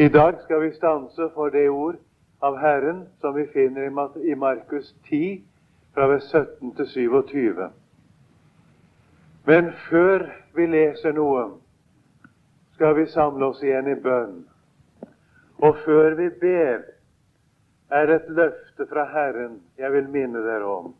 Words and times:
I 0.00 0.08
dag 0.08 0.36
skal 0.42 0.60
vi 0.60 0.72
stanse 0.72 1.30
for 1.34 1.50
det 1.50 1.68
ord 1.68 1.96
av 2.38 2.56
Herren 2.58 3.00
som 3.20 3.34
vi 3.34 3.46
finner 3.50 3.88
i 4.22 4.34
Markus 4.34 4.94
10, 5.08 5.42
fra 5.94 6.06
vers 6.06 6.28
17 6.30 6.74
til 6.76 6.86
27. 6.86 7.66
Men 9.46 9.72
før 9.88 10.28
vi 10.54 10.68
leser 10.70 11.18
noe, 11.18 11.42
skal 12.76 12.94
vi 12.94 13.08
samle 13.10 13.50
oss 13.50 13.64
igjen 13.66 13.90
i 13.90 13.96
bønn. 14.06 14.38
Og 15.66 15.82
før 15.82 16.14
vi 16.22 16.30
ber, 16.46 16.86
er 17.90 18.14
et 18.20 18.30
løfte 18.30 18.86
fra 18.86 19.08
Herren 19.10 19.58
jeg 19.82 19.92
vil 19.98 20.14
minne 20.14 20.46
dere 20.46 20.78
om. 20.78 20.94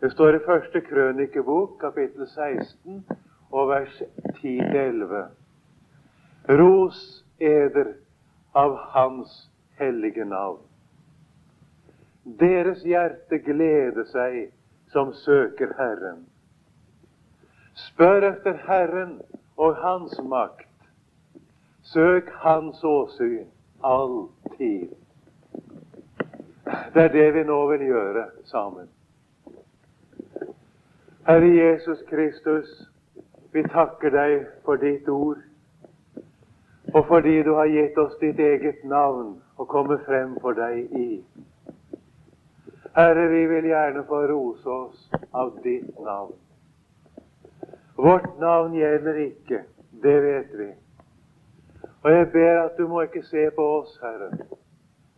Det 0.00 0.14
står 0.16 0.40
i 0.40 0.44
første 0.48 0.80
krønikebok, 0.88 1.76
kapittel 1.84 2.24
16, 2.32 3.04
og 3.52 3.68
vers 3.76 4.02
10-11. 4.40 5.26
Ros 6.48 7.27
eder 7.38 7.94
av 8.52 8.76
Hans 8.76 9.50
hellige 9.78 10.24
navn. 10.24 10.62
Deres 12.24 12.82
hjerte 12.84 13.38
gleder 13.38 14.04
seg 14.12 14.50
som 14.92 15.12
søker 15.24 15.72
Herren. 15.78 16.26
Spør 17.78 18.26
etter 18.32 18.58
Herren 18.66 19.20
og 19.56 19.76
Hans 19.76 20.18
makt. 20.22 20.66
Søk 21.82 22.28
Hans 22.42 22.84
åsyn 22.84 23.46
alltid. 23.84 24.88
Det 26.94 27.02
er 27.04 27.12
det 27.12 27.34
vi 27.34 27.44
nå 27.48 27.58
vil 27.70 27.86
gjøre 27.86 28.26
sammen. 28.44 28.88
Herre 31.28 31.48
Jesus 31.54 32.02
Kristus, 32.08 32.68
vi 33.52 33.62
takker 33.62 34.12
deg 34.12 34.46
for 34.64 34.80
ditt 34.80 35.08
ord, 35.08 35.40
og 36.94 37.06
fordi 37.06 37.42
du 37.42 37.54
har 37.54 37.66
gitt 37.66 37.98
oss 37.98 38.16
ditt 38.20 38.38
eget 38.40 38.84
navn 38.84 39.36
å 39.56 39.66
komme 39.68 39.98
frem 40.06 40.34
for 40.40 40.56
deg 40.56 40.92
i. 40.96 41.08
Herre, 42.96 43.28
vi 43.30 43.44
vil 43.46 43.68
gjerne 43.68 44.04
få 44.08 44.22
rose 44.26 44.68
oss 44.68 45.10
av 45.32 45.52
ditt 45.62 45.98
navn. 46.00 46.34
Vårt 47.98 48.38
navn 48.40 48.74
gjelder 48.78 49.20
ikke, 49.26 49.62
det 50.02 50.16
vet 50.22 50.54
vi. 50.58 50.68
Og 52.02 52.10
jeg 52.12 52.30
ber 52.32 52.60
at 52.62 52.78
du 52.78 52.86
må 52.88 53.02
ikke 53.04 53.22
se 53.26 53.48
på 53.54 53.68
oss, 53.80 53.98
Herre, 54.02 54.30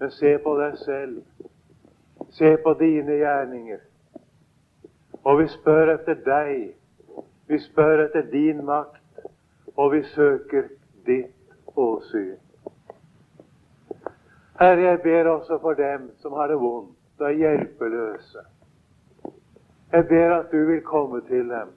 men 0.00 0.12
se 0.16 0.36
på 0.42 0.56
deg 0.58 0.78
selv. 0.84 1.22
Se 2.36 2.56
på 2.64 2.74
dine 2.80 3.16
gjerninger. 3.20 3.80
Og 5.24 5.42
vi 5.42 5.48
spør 5.52 5.94
etter 5.94 6.20
deg. 6.24 6.70
Vi 7.48 7.58
spør 7.58 8.06
etter 8.06 8.28
din 8.32 8.64
makt, 8.64 9.02
og 9.76 9.92
vi 9.92 10.02
søker 10.14 10.68
ditt 11.06 11.39
åsyn. 11.80 12.38
Herre, 14.60 14.80
jeg 14.80 15.02
ber 15.02 15.30
også 15.30 15.58
for 15.58 15.74
dem 15.74 16.10
som 16.20 16.32
har 16.36 16.52
det 16.52 16.58
vondt 16.60 17.20
og 17.20 17.26
er 17.28 17.36
hjelpeløse. 17.40 18.44
Jeg 19.92 20.06
ber 20.08 20.34
at 20.34 20.52
du 20.52 20.64
vil 20.66 20.82
komme 20.84 21.20
til 21.28 21.48
dem. 21.48 21.72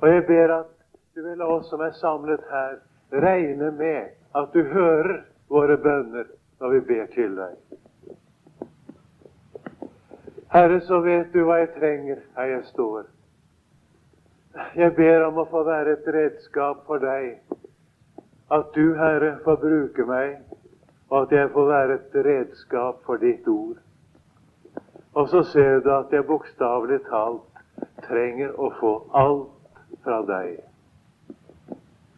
Og 0.00 0.08
jeg 0.08 0.26
ber 0.26 0.54
at 0.54 0.72
du 1.14 1.22
vil 1.22 1.42
oss 1.42 1.68
som 1.70 1.80
er 1.80 1.92
samlet 2.00 2.40
her, 2.50 2.80
regne 3.12 3.70
med 3.70 4.08
at 4.34 4.48
du 4.54 4.62
hører 4.62 5.20
våre 5.48 5.76
bønner 5.76 6.24
når 6.60 6.68
vi 6.70 6.80
ber 6.80 7.06
til 7.14 7.36
deg. 7.36 7.58
Herre, 10.54 10.80
så 10.80 11.00
vet 11.02 11.32
du 11.34 11.44
hva 11.44 11.60
jeg 11.60 11.74
trenger 11.78 12.24
her 12.36 12.50
jeg 12.50 12.64
står. 12.72 13.06
Jeg 14.78 14.94
ber 14.94 15.24
om 15.26 15.38
å 15.42 15.48
få 15.50 15.64
være 15.66 15.96
et 15.96 16.10
redskap 16.14 16.84
for 16.86 17.02
deg. 17.02 17.40
At 18.54 18.70
du, 18.74 18.94
Herre, 18.94 19.38
får 19.44 19.56
bruke 19.62 20.04
meg, 20.06 20.36
og 21.10 21.22
at 21.22 21.32
jeg 21.32 21.50
får 21.52 21.66
være 21.66 21.94
et 21.94 22.14
redskap 22.26 23.00
for 23.06 23.16
ditt 23.16 23.48
ord. 23.48 23.80
Og 25.14 25.28
så 25.28 25.42
ser 25.42 25.80
du 25.80 25.90
at 25.94 26.12
jeg 26.12 26.26
bokstavelig 26.26 27.00
talt 27.08 27.64
trenger 28.06 28.54
å 28.54 28.70
få 28.78 28.92
alt 29.14 29.82
fra 30.04 30.20
deg. 30.28 30.62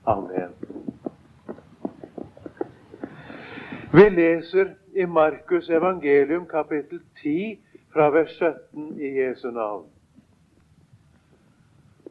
Amen. 0.07 0.53
Vi 3.97 4.09
leser 4.13 4.75
i 4.97 5.07
Markus 5.09 5.71
evangelium 5.71 6.45
kapittel 6.51 7.01
10 7.23 7.61
fra 7.93 8.11
vers 8.13 8.33
17 8.39 9.01
i 9.01 9.13
Jesu 9.21 9.51
navn. 9.51 9.89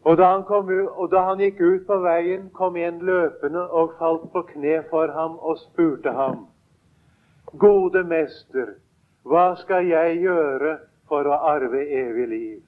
Og 0.06 0.18
da, 0.18 0.42
kom, 0.48 0.70
og 0.70 1.10
da, 1.12 1.24
han 1.26 1.40
gikk 1.42 1.62
ut 1.62 1.86
på 1.88 1.98
veien, 2.04 2.50
kom 2.54 2.76
en 2.78 3.00
løpende 3.02 3.64
og 3.74 3.96
falt 4.00 4.28
på 4.34 4.44
kne 4.52 4.84
for 4.90 5.10
ham 5.14 5.40
og 5.42 5.58
spurte 5.64 6.14
ham, 6.14 6.46
Gode 7.58 8.04
mester, 8.04 8.76
hva 9.24 9.54
skal 9.58 9.88
jeg 9.88 10.20
gjøre 10.22 10.76
for 11.10 11.26
å 11.26 11.38
arve 11.56 11.82
evig 11.88 12.28
liv? 12.30 12.62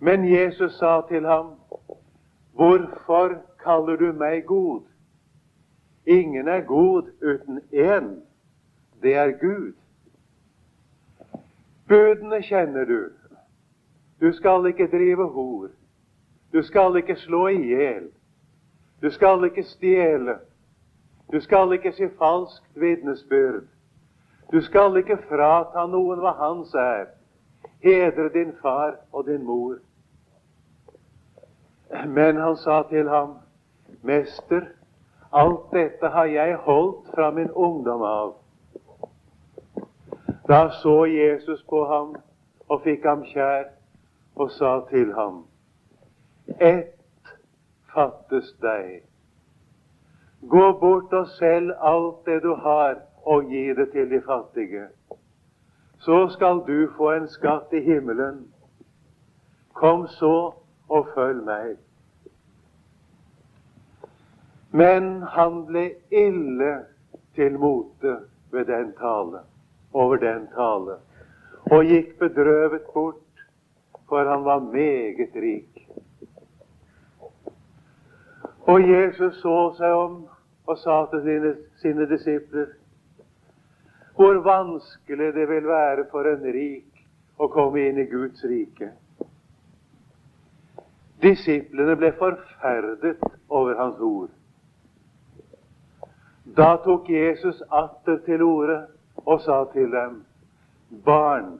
Men 0.00 0.26
Jesus 0.28 0.76
sa 0.80 1.00
til 1.08 1.24
ham, 1.24 1.54
Hvorfor 2.56 3.36
kaller 3.60 3.96
du 3.96 4.12
meg 4.12 4.44
god? 4.48 4.82
Ingen 6.06 6.48
er 6.48 6.60
god 6.60 7.10
uten 7.20 7.60
én. 7.72 8.20
Det 9.02 9.14
er 9.14 9.30
Gud. 9.40 9.72
Budene 11.88 12.42
kjenner 12.42 12.84
du. 12.84 13.00
Du 14.20 14.32
skal 14.32 14.66
ikke 14.66 14.86
drive 14.86 15.28
hor. 15.28 15.68
Du 16.52 16.62
skal 16.62 16.96
ikke 16.96 17.16
slå 17.16 17.46
i 17.46 17.62
hjel. 17.62 18.08
Du 19.02 19.10
skal 19.10 19.44
ikke 19.44 19.62
stjele. 19.62 20.38
Du 21.32 21.40
skal 21.40 21.72
ikke 21.72 21.92
si 21.92 22.08
falskt 22.18 22.64
vitnesbyrd. 22.74 23.62
Du 24.52 24.60
skal 24.60 24.96
ikke 24.96 25.18
frata 25.28 25.86
noen 25.90 26.22
hva 26.22 26.32
hans 26.38 26.74
er. 26.74 27.10
Hedre 27.82 28.28
din 28.32 28.54
far 28.62 28.94
og 29.12 29.26
din 29.26 29.44
mor. 29.44 29.76
Men 32.06 32.36
han 32.36 32.56
sa 32.56 32.82
til 32.88 33.08
ham, 33.08 33.36
Mester, 34.02 34.62
alt 35.32 35.72
dette 35.72 36.08
har 36.08 36.24
jeg 36.24 36.56
holdt 36.56 37.10
fra 37.14 37.30
min 37.30 37.50
ungdom 37.50 38.02
av. 38.02 38.34
Da 40.48 40.68
så 40.82 41.04
Jesus 41.04 41.62
på 41.68 41.84
ham 41.84 42.14
og 42.68 42.82
fikk 42.82 43.04
ham 43.04 43.24
kjær 43.26 43.75
og 44.36 44.50
sa 44.50 44.80
til 44.90 45.12
ham 45.14 45.44
Ett 46.60 47.32
fattes 47.94 48.52
deg. 48.62 49.02
Gå 50.48 50.66
bort 50.80 51.12
og 51.16 51.26
selg 51.38 51.72
alt 51.80 52.26
det 52.28 52.42
du 52.44 52.52
har, 52.54 53.00
og 53.26 53.48
gi 53.50 53.72
det 53.74 53.88
til 53.92 54.10
de 54.10 54.20
fattige. 54.22 54.84
Så 55.98 56.28
skal 56.28 56.62
du 56.66 56.86
få 56.96 57.10
en 57.16 57.28
skatt 57.28 57.72
i 57.72 57.80
himmelen. 57.82 58.44
Kom 59.74 60.06
så 60.06 60.54
og 60.88 61.08
følg 61.14 61.42
meg. 61.44 61.74
Men 64.70 65.22
han 65.34 65.64
ble 65.66 65.88
ille 66.12 66.72
til 67.34 67.58
mote 67.58 68.18
ved 68.52 68.64
den 68.68 68.92
tale 69.00 69.42
over 69.92 70.16
den 70.20 70.46
tale, 70.54 70.98
og 71.72 71.84
gikk 71.88 72.18
bedrøvet 72.20 72.84
bort, 72.94 73.25
for 74.08 74.24
han 74.24 74.44
var 74.44 74.60
meget 74.60 75.34
rik. 75.34 75.82
Og 78.66 78.82
Jesus 78.82 79.36
så 79.42 79.58
seg 79.78 79.92
om 79.94 80.16
og 80.66 80.78
sa 80.78 81.04
til 81.10 81.22
sine, 81.22 81.54
sine 81.82 82.08
disipler 82.10 82.74
hvor 84.16 84.34
vanskelig 84.40 85.34
det 85.34 85.48
vil 85.48 85.66
være 85.68 86.06
for 86.10 86.24
en 86.24 86.44
rik 86.54 87.02
å 87.36 87.48
komme 87.52 87.82
inn 87.84 87.98
i 88.00 88.06
Guds 88.08 88.44
rike. 88.48 88.88
Disiplene 91.22 91.96
ble 92.00 92.12
forferdet 92.16 93.20
over 93.48 93.76
hans 93.76 94.00
ord. 94.00 94.32
Da 96.56 96.76
tok 96.84 97.10
Jesus 97.12 97.60
atter 97.68 98.22
til 98.24 98.42
orde 98.42 98.78
og 99.26 99.40
sa 99.44 99.64
til 99.74 99.90
dem, 99.92 100.22
barn, 101.04 101.58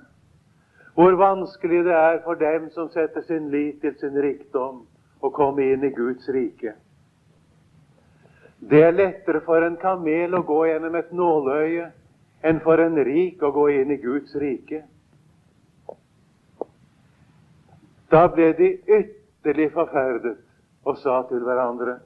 hvor 0.97 1.13
vanskelig 1.13 1.85
det 1.85 1.93
er 1.93 2.23
for 2.25 2.35
dem 2.41 2.71
som 2.73 2.89
setter 2.89 3.21
sin 3.29 3.51
lit 3.53 3.83
til 3.85 3.93
sin 4.01 4.17
rikdom, 4.17 4.87
å 5.21 5.29
komme 5.33 5.65
inn 5.73 5.85
i 5.85 5.93
Guds 5.93 6.29
rike. 6.33 6.73
Det 8.61 8.81
er 8.85 8.97
lettere 8.97 9.43
for 9.45 9.65
en 9.65 9.77
kamel 9.81 10.35
å 10.39 10.45
gå 10.49 10.59
gjennom 10.71 10.97
et 10.97 11.13
nåløye 11.13 11.91
enn 12.49 12.61
for 12.65 12.81
en 12.81 12.97
rik 13.05 13.43
å 13.45 13.53
gå 13.53 13.67
inn 13.77 13.93
i 13.93 14.01
Guds 14.01 14.33
rike. 14.41 14.83
Da 18.09 18.27
ble 18.33 18.53
de 18.57 18.73
ytterlig 18.87 19.71
forferdet 19.77 20.39
og 20.87 21.01
sa 21.03 21.23
til 21.29 21.45
hverandre 21.45 21.99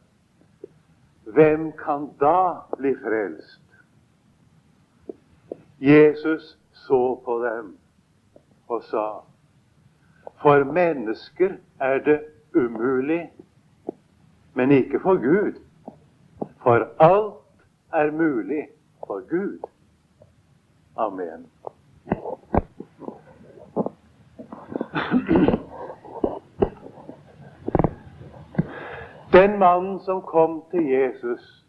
Hvem 1.30 1.68
kan 1.78 2.08
da 2.18 2.66
bli 2.74 2.90
frelst? 2.98 3.62
Jesus 5.78 6.56
så 6.88 7.20
på 7.22 7.36
dem 7.44 7.76
og 8.70 8.82
sa 8.82 9.06
For 10.42 10.64
mennesker 10.64 11.56
er 11.80 11.98
det 11.98 12.20
umulig, 12.54 13.32
men 14.54 14.70
ikke 14.70 15.00
for 15.00 15.20
Gud. 15.20 15.60
For 16.62 16.88
alt 16.98 17.34
er 17.92 18.10
mulig 18.10 18.68
for 19.06 19.20
Gud. 19.30 19.58
Amen. 20.96 21.46
Den 29.32 29.58
mannen 29.58 30.00
som 30.00 30.22
kom 30.22 30.62
til 30.70 30.86
Jesus 30.86 31.66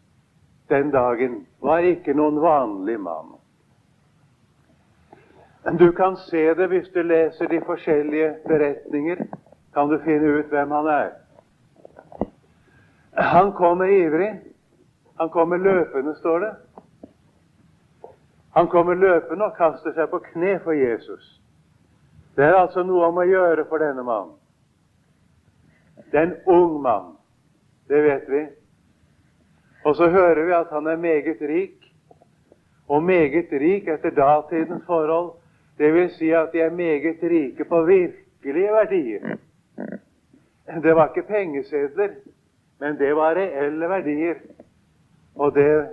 den 0.68 0.90
dagen, 0.90 1.46
var 1.60 1.78
ikke 1.78 2.14
noen 2.16 2.40
vanlig 2.40 3.00
mann. 3.00 3.41
Du 5.64 5.92
kan 5.92 6.16
se 6.16 6.54
det 6.54 6.66
hvis 6.68 6.88
du 6.88 7.02
leser 7.02 7.46
de 7.48 7.60
forskjellige 7.66 8.34
beretninger. 8.46 9.16
Kan 9.74 9.88
du 9.88 9.98
finne 10.04 10.38
ut 10.38 10.46
hvem 10.50 10.70
han 10.70 10.86
er. 10.86 11.10
Han 13.12 13.52
kommer 13.52 13.84
ivrig. 13.84 14.40
Han 15.20 15.30
kommer 15.30 15.56
løpende, 15.56 16.14
står 16.16 16.38
det. 16.38 16.54
Han 18.54 18.68
kommer 18.68 18.94
løpende 18.94 19.44
og 19.44 19.56
kaster 19.56 19.94
seg 19.94 20.10
på 20.10 20.18
kne 20.18 20.58
for 20.64 20.72
Jesus. 20.72 21.40
Det 22.36 22.44
er 22.44 22.56
altså 22.56 22.82
noe 22.82 23.06
om 23.06 23.20
å 23.20 23.28
gjøre 23.28 23.64
for 23.68 23.80
denne 23.80 24.02
mannen. 24.02 24.34
Det 26.10 26.18
er 26.18 26.26
en 26.26 26.34
ung 26.46 26.80
mann. 26.82 27.14
Det 27.88 28.02
vet 28.02 28.26
vi. 28.28 28.42
Og 29.84 29.96
så 29.96 30.08
hører 30.10 30.44
vi 30.44 30.52
at 30.52 30.72
han 30.72 30.86
er 30.86 30.96
meget 30.96 31.40
rik. 31.40 31.78
Og 32.88 33.02
meget 33.02 33.52
rik 33.52 33.88
etter 33.88 34.10
datidens 34.10 34.84
forhold. 34.86 35.32
Det 35.78 35.94
vil 35.94 36.10
si 36.10 36.30
at 36.30 36.52
de 36.52 36.60
er 36.60 36.70
meget 36.70 37.22
rike 37.22 37.64
på 37.64 37.84
virkelige 37.84 38.72
verdier. 38.72 39.36
Det 40.82 40.96
var 40.96 41.08
ikke 41.08 41.28
pengesedler, 41.28 42.08
men 42.80 42.98
det 42.98 43.16
var 43.16 43.34
reelle 43.34 43.88
verdier. 43.88 44.34
Og 45.34 45.54
det 45.54 45.88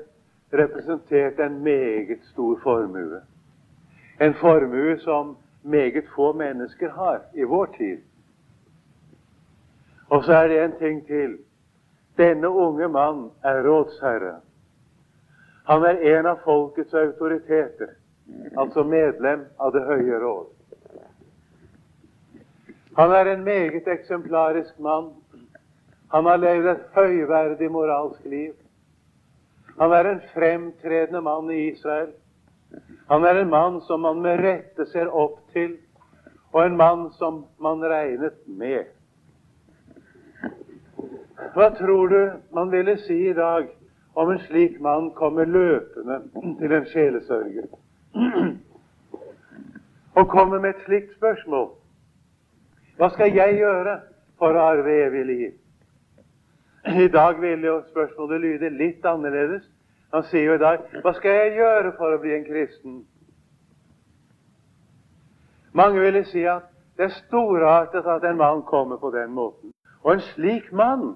representerte 0.54 1.44
en 1.44 1.64
meget 1.64 2.20
stor 2.24 2.60
formue. 2.64 3.22
En 4.22 4.34
formue 4.34 5.00
som 5.00 5.38
meget 5.64 6.04
få 6.16 6.34
mennesker 6.34 6.92
har 6.92 7.22
i 7.34 7.44
vår 7.44 7.66
tid. 7.66 7.98
Og 10.10 10.24
så 10.24 10.34
er 10.34 10.48
det 10.48 10.64
en 10.64 10.78
ting 10.80 11.08
til. 11.08 11.38
Denne 12.18 12.50
unge 12.50 12.88
mann 12.88 13.30
er 13.44 13.64
rådsherre. 13.64 14.40
Han 15.70 15.84
er 15.84 16.18
en 16.20 16.26
av 16.26 16.40
folkets 16.44 16.94
autoriteter, 16.94 17.94
altså 18.58 18.84
medlem 18.84 19.46
av 19.60 19.74
Det 19.74 19.84
høye 19.86 20.20
råd. 20.20 20.48
Han 22.98 23.12
er 23.16 23.32
en 23.32 23.44
meget 23.44 23.88
eksemplarisk 23.88 24.80
mann. 24.80 25.14
Han 26.12 26.26
har 26.26 26.42
levd 26.42 26.68
et 26.68 26.88
høyverdig 26.96 27.72
moralsk 27.72 28.26
liv. 28.26 28.54
Han 29.80 29.94
er 29.96 30.10
en 30.10 30.22
fremtredende 30.34 31.22
mann 31.22 31.52
i 31.52 31.70
Israel. 31.70 32.10
Han 33.10 33.24
er 33.26 33.42
en 33.42 33.50
mann 33.50 33.82
som 33.82 34.02
man 34.02 34.22
med 34.22 34.42
rette 34.44 34.86
ser 34.92 35.08
opp 35.08 35.40
til, 35.54 35.78
og 36.52 36.66
en 36.66 36.78
mann 36.78 37.10
som 37.18 37.46
man 37.62 37.84
regnet 37.86 38.36
med. 38.46 38.90
Hva 41.54 41.70
tror 41.78 42.10
du 42.10 42.22
man 42.54 42.72
ville 42.72 42.98
si 43.06 43.22
i 43.30 43.34
dag 43.34 43.70
om 44.14 44.32
en 44.32 44.42
slik 44.50 44.80
mann 44.82 45.14
kommer 45.16 45.46
løpende 45.46 46.20
til 46.60 46.74
en 46.74 46.90
sjelesørger 46.92 47.70
og 50.16 50.30
kommer 50.30 50.60
med 50.60 50.70
et 50.70 50.86
slikt 50.86 51.16
spørsmål? 51.18 51.70
Hva 52.98 53.10
skal 53.10 53.36
jeg 53.36 53.60
gjøre 53.62 54.00
for 54.40 54.56
å 54.56 54.66
arve 54.74 54.96
evig 55.06 55.26
liv? 55.26 55.52
I 56.90 57.08
dag 57.12 57.42
vil 57.42 57.64
jo 57.64 57.82
spørsmålet 57.92 58.42
lyde 58.42 58.70
litt 58.70 59.06
annerledes. 59.06 59.64
Han 60.14 60.24
sier 60.32 60.48
jo 60.48 60.58
i 60.58 60.62
dag 60.62 60.84
Hva 61.04 61.14
skal 61.14 61.36
jeg 61.38 61.58
gjøre 61.60 61.94
for 61.98 62.16
å 62.16 62.20
bli 62.22 62.34
en 62.36 62.46
kristen? 62.48 63.00
Mange 65.74 66.02
ville 66.02 66.24
si 66.26 66.44
at 66.50 66.66
det 66.98 67.08
er 67.08 67.18
storartet 67.28 68.08
at 68.10 68.24
en 68.28 68.40
mann 68.40 68.64
kommer 68.68 68.98
på 68.98 69.12
den 69.14 69.32
måten. 69.32 69.72
Og 70.04 70.14
en 70.14 70.24
slik 70.34 70.72
mann 70.74 71.14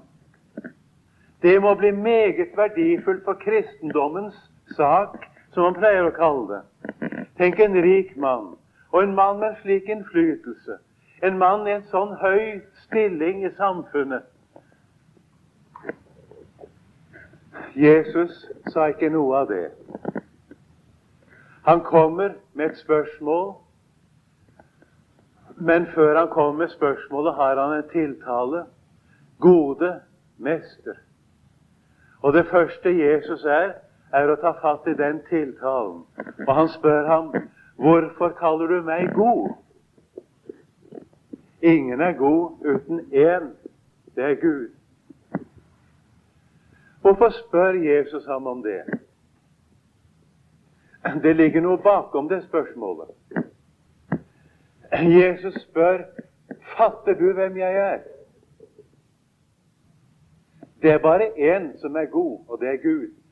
det 1.43 1.57
må 1.61 1.73
bli 1.75 1.91
meget 1.91 2.53
verdifullt 2.55 3.23
for 3.25 3.33
kristendommens 3.33 4.35
sak, 4.77 5.17
som 5.53 5.67
man 5.67 5.77
pleier 5.77 6.07
å 6.07 6.15
kalle 6.15 6.45
det. 6.49 7.21
Tenk 7.37 7.59
en 7.59 7.77
rik 7.85 8.15
mann, 8.17 8.53
og 8.91 9.03
en 9.03 9.15
mann 9.15 9.39
med 9.41 9.57
slik 9.61 9.89
innflytelse. 9.89 10.77
En 11.23 11.37
mann 11.39 11.67
i 11.67 11.75
en 11.77 11.85
sånn 11.91 12.15
høy 12.21 12.61
stilling 12.85 13.45
i 13.45 13.51
samfunnet. 13.57 14.25
Jesus 17.77 18.33
sa 18.73 18.89
ikke 18.91 19.09
noe 19.13 19.43
av 19.43 19.49
det. 19.49 19.67
Han 21.63 21.81
kommer 21.85 22.35
med 22.53 22.71
et 22.71 22.81
spørsmål, 22.81 23.53
men 25.55 25.87
før 25.93 26.17
han 26.17 26.29
kommer 26.33 26.65
med 26.65 26.73
spørsmålet, 26.73 27.35
har 27.35 27.61
han 27.61 27.77
en 27.77 27.89
tiltale. 27.93 28.65
Gode 29.39 29.93
mester. 30.37 30.99
Og 32.21 32.33
det 32.33 32.45
første 32.51 32.89
Jesus 32.89 33.45
er, 33.45 33.73
er 34.13 34.29
å 34.29 34.37
ta 34.41 34.53
fatt 34.61 34.87
i 34.87 34.95
den 34.97 35.21
tiltalen. 35.29 36.03
Og 36.47 36.55
han 36.55 36.69
spør 36.69 37.07
ham, 37.07 37.33
'Hvorfor 37.77 38.29
kaller 38.29 38.67
du 38.67 38.81
meg 38.81 39.13
god?' 39.13 39.55
Ingen 41.61 42.01
er 42.01 42.11
god 42.11 42.51
uten 42.65 42.99
én. 42.99 43.55
Det 44.15 44.23
er 44.23 44.35
Gud. 44.35 44.69
Hvorfor 47.01 47.29
spør 47.29 47.73
Jesus 47.73 48.25
ham 48.25 48.47
om 48.47 48.63
det? 48.63 48.83
Det 51.23 51.35
ligger 51.35 51.61
noe 51.61 51.77
bakom 51.77 52.29
det 52.29 52.43
spørsmålet. 52.43 53.07
Jesus 54.91 55.53
spør, 55.61 56.03
'Fatter 56.77 57.13
du 57.13 57.33
hvem 57.33 57.57
jeg 57.57 57.75
er?' 57.75 57.99
Det 60.81 60.91
er 60.91 60.97
bare 60.97 61.27
én 61.37 61.79
som 61.81 61.95
er 61.95 62.05
god, 62.05 62.39
og 62.47 62.59
det 62.59 62.69
er 62.69 62.77
Gud. 62.77 63.22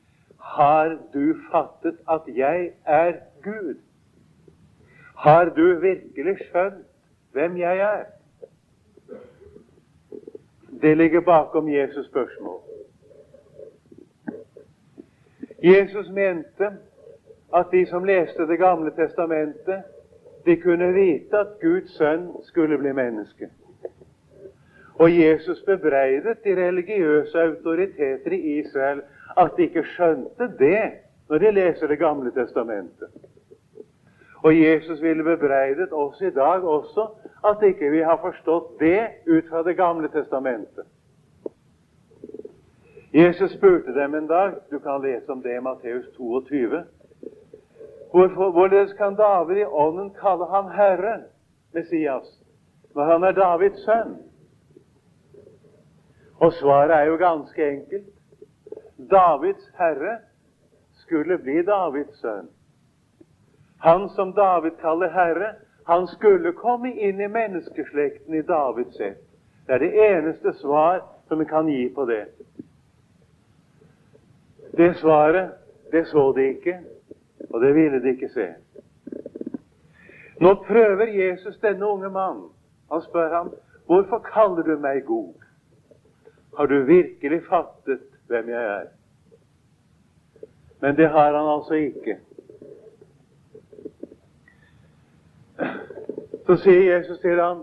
Har 0.42 0.98
du 1.12 1.34
fattet 1.52 1.98
at 2.10 2.22
jeg 2.36 2.72
er 2.86 3.12
Gud? 3.42 3.74
Har 5.16 5.44
du 5.44 5.80
virkelig 5.80 6.36
skjønt 6.48 6.86
hvem 7.32 7.56
jeg 7.56 7.78
er? 7.78 8.04
Det 10.82 10.96
ligger 10.96 11.20
bakom 11.20 11.68
Jesus' 11.68 12.08
spørsmål. 12.08 12.60
Jesus 15.62 16.10
mente 16.10 16.70
at 17.54 17.66
de 17.72 17.86
som 17.86 18.04
leste 18.04 18.48
Det 18.48 18.58
gamle 18.58 18.90
testamentet, 18.90 19.82
de 20.46 20.56
kunne 20.56 20.92
vite 20.92 21.38
at 21.38 21.46
Guds 21.60 21.96
sønn 21.96 22.30
skulle 22.42 22.78
bli 22.78 22.92
menneske. 22.92 23.48
Og 24.94 25.18
Jesus 25.18 25.62
bebreidet 25.66 26.44
de 26.44 26.66
religiøse 26.66 27.40
autoriteter 27.40 28.32
i 28.32 28.58
Israel 28.58 29.02
at 29.36 29.56
de 29.56 29.62
ikke 29.62 29.84
skjønte 29.94 30.48
det 30.58 30.92
når 31.28 31.38
de 31.38 31.50
leser 31.50 31.86
Det 31.86 31.98
gamle 31.98 32.30
testamentet. 32.30 33.08
Og 34.42 34.60
Jesus 34.60 35.02
ville 35.02 35.24
bebreidet 35.24 35.92
oss 35.92 36.20
i 36.20 36.30
dag 36.30 36.64
også 36.64 37.06
at 37.44 37.62
ikke 37.62 37.90
vi 37.90 38.00
har 38.02 38.16
forstått 38.16 38.80
det 38.80 39.08
ut 39.26 39.48
fra 39.48 39.62
Det 39.62 39.76
gamle 39.76 40.08
testamentet. 40.08 40.84
Jesus 43.14 43.52
spurte 43.52 43.94
dem 43.94 44.14
en 44.14 44.26
dag 44.26 44.52
Du 44.70 44.78
kan 44.78 45.02
lese 45.02 45.32
om 45.32 45.42
det 45.42 45.56
i 45.56 45.60
Matteus 45.60 46.06
22. 46.16 46.84
Hvorfor, 48.10 48.50
hvorledes 48.50 48.92
kan 48.92 49.14
David 49.14 49.56
i 49.56 49.64
ånden 49.64 50.10
kalle 50.20 50.46
ham 50.46 50.70
Herre, 50.70 51.22
Messias, 51.74 52.42
når 52.94 53.04
han 53.04 53.24
er 53.24 53.32
Davids 53.32 53.84
sønn? 53.84 54.16
Og 56.40 56.52
svaret 56.52 56.90
er 56.90 57.04
jo 57.04 57.16
ganske 57.16 57.70
enkelt. 57.70 58.08
Davids 59.10 59.70
herre 59.74 60.18
skulle 61.04 61.38
bli 61.38 61.62
Davids 61.62 62.20
sønn. 62.20 62.48
Han 63.82 64.08
som 64.08 64.32
David 64.32 64.78
kaller 64.80 65.10
herre, 65.10 65.54
han 65.84 66.06
skulle 66.06 66.52
komme 66.52 66.92
inn 66.92 67.20
i 67.20 67.28
menneskeslekten 67.28 68.34
i 68.34 68.42
Davids 68.46 69.00
ett. 69.00 69.24
Det 69.66 69.74
er 69.74 69.78
det 69.78 69.92
eneste 70.06 70.52
svar 70.52 71.02
som 71.28 71.38
vi 71.38 71.44
kan 71.44 71.68
gi 71.68 71.88
på 71.94 72.04
det. 72.04 72.26
Det 74.76 74.94
svaret, 74.96 75.50
det 75.92 76.06
så 76.08 76.32
de 76.32 76.48
ikke, 76.48 76.78
og 77.50 77.60
det 77.60 77.74
ville 77.74 78.00
de 78.02 78.14
ikke 78.14 78.28
se. 78.28 78.48
Nå 80.40 80.54
prøver 80.66 81.06
Jesus 81.06 81.58
denne 81.58 81.86
unge 81.86 82.10
mannen. 82.10 82.48
Han 82.92 83.02
spør 83.02 83.34
ham, 83.36 83.52
'Hvorfor 83.86 84.18
kaller 84.18 84.62
du 84.62 84.78
meg 84.78 85.04
god?' 85.04 85.42
Har 86.56 86.66
du 86.66 86.84
virkelig 86.84 87.42
fattet 87.48 88.11
hvem 88.32 88.48
jeg 88.52 88.68
er? 88.74 88.86
Men 90.82 90.96
det 90.96 91.08
har 91.08 91.36
han 91.36 91.50
altså 91.54 91.74
ikke. 91.74 92.18
Så 96.46 96.56
sier 96.64 96.96
Jesus 96.96 97.20
til 97.22 97.40
ham, 97.40 97.62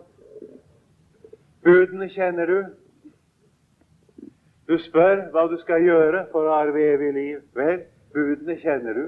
Budene 1.63 2.07
kjenner 2.09 2.45
du. 2.47 2.59
Du 4.69 4.77
spør 4.79 5.25
hva 5.33 5.47
du 5.51 5.57
skal 5.61 5.83
gjøre 5.83 6.23
for 6.31 6.47
å 6.47 6.53
arve 6.55 6.81
evig 6.93 7.09
liv. 7.13 7.41
Vel, 7.57 7.81
budene 8.15 8.55
kjenner 8.61 8.95
du. 8.95 9.03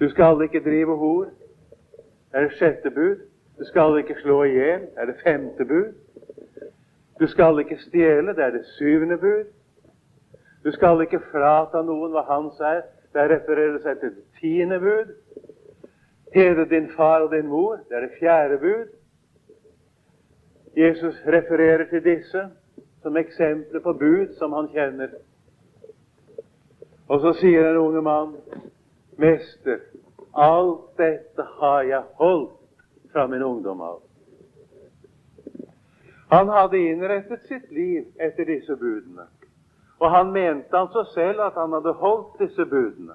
Du 0.00 0.08
skal 0.10 0.40
ikke 0.46 0.62
drive 0.64 0.96
hor. 0.98 1.28
Er 2.32 2.46
det 2.46 2.56
sjette 2.58 2.90
bud. 2.90 3.20
Du 3.58 3.64
skal 3.68 4.00
ikke 4.00 4.16
slå 4.22 4.40
i 4.48 4.54
hjel. 4.54 4.88
Er 4.96 5.10
det 5.10 5.20
femte 5.22 5.66
bud. 5.68 5.92
Du 7.20 7.26
skal 7.30 7.60
ikke 7.62 7.78
stjele. 7.84 8.34
Det 8.34 8.44
er 8.44 8.56
det 8.56 8.64
syvende 8.78 9.18
bud. 9.18 9.52
Du 10.64 10.72
skal 10.72 11.02
ikke 11.04 11.20
frata 11.30 11.82
noen 11.84 12.12
hva 12.14 12.24
hans 12.28 12.60
er. 12.60 12.82
Der 13.14 13.28
refererer 13.30 13.78
seg 13.84 14.00
til 14.00 14.14
det 14.16 14.24
tiende 14.40 14.80
bud. 14.82 15.12
Hedre 16.34 16.64
din 16.70 16.88
far 16.96 17.26
og 17.26 17.30
din 17.34 17.46
mor. 17.46 17.76
Det 17.88 17.96
er 17.96 18.06
det 18.06 18.16
fjerde 18.18 18.58
bud. 18.58 18.88
Jesus 20.76 21.20
refererer 21.26 21.84
til 21.90 22.04
disse 22.04 22.48
som 23.02 23.16
eksempler 23.16 23.80
på 23.80 23.92
bud 23.92 24.34
som 24.38 24.52
han 24.52 24.68
kjenner. 24.72 25.12
Og 27.08 27.20
så 27.20 27.34
sier 27.38 27.68
den 27.68 27.76
unge 27.76 28.02
mann, 28.02 28.36
'Mester, 29.18 29.78
alt 30.34 30.98
dette 30.98 31.42
har 31.60 31.82
jeg 31.82 32.02
holdt 32.14 32.58
fra 33.12 33.26
min 33.26 33.42
ungdom 33.42 33.80
av.' 33.80 34.02
Han 36.30 36.48
hadde 36.48 36.78
innrettet 36.78 37.42
sitt 37.48 37.70
liv 37.70 38.04
etter 38.18 38.44
disse 38.44 38.76
budene. 38.76 39.28
Og 40.04 40.10
han 40.10 40.32
mente 40.32 40.76
altså 40.76 41.04
selv 41.14 41.40
at 41.40 41.52
han 41.56 41.72
hadde 41.72 41.92
holdt 41.92 42.40
disse 42.42 42.64
budene. 42.66 43.14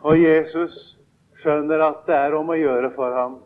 Og 0.00 0.22
Jesus 0.22 0.74
skjønner 1.40 1.80
at 1.86 2.02
det 2.06 2.16
er 2.16 2.36
om 2.36 2.52
å 2.52 2.56
gjøre 2.58 2.90
for 2.96 3.14
ham. 3.16 3.38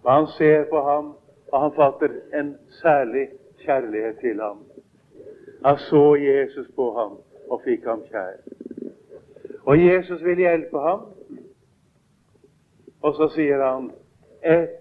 Og 0.00 0.08
han 0.12 0.28
ser 0.38 0.64
på 0.70 0.80
ham, 0.86 1.10
og 1.52 1.60
han 1.60 1.74
fatter 1.76 2.16
en 2.40 2.54
særlig 2.80 3.26
kjærlighet 3.66 4.16
til 4.24 4.40
ham. 4.40 4.64
Han 5.64 5.78
så 5.90 6.02
Jesus 6.16 6.72
på 6.76 6.88
ham 6.96 7.18
og 7.50 7.60
fikk 7.68 7.84
ham 7.84 8.00
kjær. 8.08 8.40
Og 9.64 9.76
Jesus 9.76 10.24
vil 10.24 10.40
hjelpe 10.40 10.80
ham. 10.88 11.06
Og 13.04 13.16
så 13.20 13.28
sier 13.36 13.60
han 13.60 13.90
ett 14.40 14.80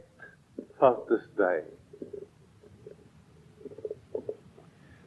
fattes 0.80 1.28
deg. 1.36 1.68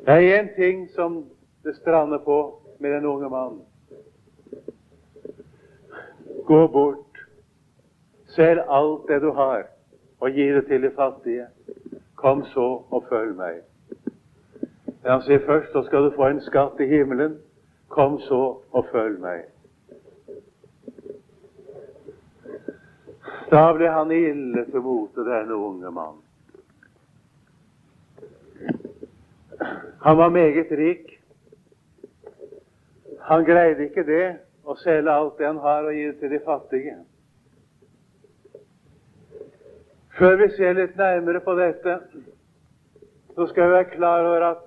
Det 0.07 0.15
er 0.15 0.41
én 0.41 0.55
ting 0.55 0.91
som 0.91 1.25
det 1.65 1.77
strander 1.77 2.19
på 2.19 2.63
med 2.81 2.91
den 2.91 3.05
unge 3.05 3.29
mannen. 3.31 3.63
Gå 6.47 6.67
bort, 6.69 7.19
selg 8.27 8.61
alt 8.69 9.09
det 9.09 9.21
du 9.23 9.33
har, 9.33 9.65
og 10.21 10.31
gi 10.31 10.47
det 10.53 10.67
til 10.67 10.83
de 10.83 10.91
fattige. 10.91 11.47
Kom 12.15 12.45
så 12.45 12.85
og 12.91 13.05
følg 13.09 13.35
meg. 13.37 13.59
Han 15.07 15.23
sier 15.27 15.43
først 15.47 15.73
så 15.73 15.83
skal 15.89 16.07
du 16.07 16.13
få 16.15 16.29
en 16.31 16.41
skatt 16.41 16.81
i 16.81 16.87
himmelen. 16.87 17.39
Kom 17.89 18.21
så 18.21 18.41
og 18.71 18.87
følg 18.93 19.19
meg. 19.21 19.43
Da 23.51 23.73
ble 23.75 23.91
han 23.91 24.15
ille 24.15 24.65
til 24.71 24.87
mote, 24.87 25.27
denne 25.27 25.59
unge 25.59 25.91
mannen. 25.91 26.23
Han 30.03 30.19
var 30.19 30.29
meget 30.29 30.73
rik. 30.73 31.23
Han 33.21 33.45
greide 33.45 33.89
ikke 33.89 34.05
det 34.07 34.37
å 34.67 34.77
selge 34.79 35.11
alt 35.13 35.39
det 35.39 35.47
han 35.47 35.59
har, 35.59 35.87
og 35.87 35.95
gi 35.95 36.07
det 36.07 36.19
til 36.21 36.31
de 36.31 36.41
fattige. 36.45 36.97
Før 40.19 40.37
vi 40.41 40.49
ser 40.57 40.77
litt 40.79 40.97
nærmere 40.97 41.41
på 41.45 41.55
dette, 41.59 41.99
så 43.35 43.47
skal 43.51 43.69
vi 43.69 43.77
være 43.77 43.91
klar 43.97 44.25
over 44.25 44.47
at 44.51 44.63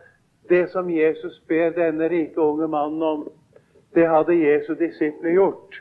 det 0.49 0.67
som 0.69 0.89
Jesus 0.89 1.39
ber 1.47 1.73
denne 1.73 2.09
rike 2.09 2.41
unge 2.41 2.67
mannen 2.67 3.03
om, 3.03 3.27
det 3.95 4.05
hadde 4.07 4.37
Jesu 4.37 4.75
disipler 4.77 5.33
gjort. 5.33 5.79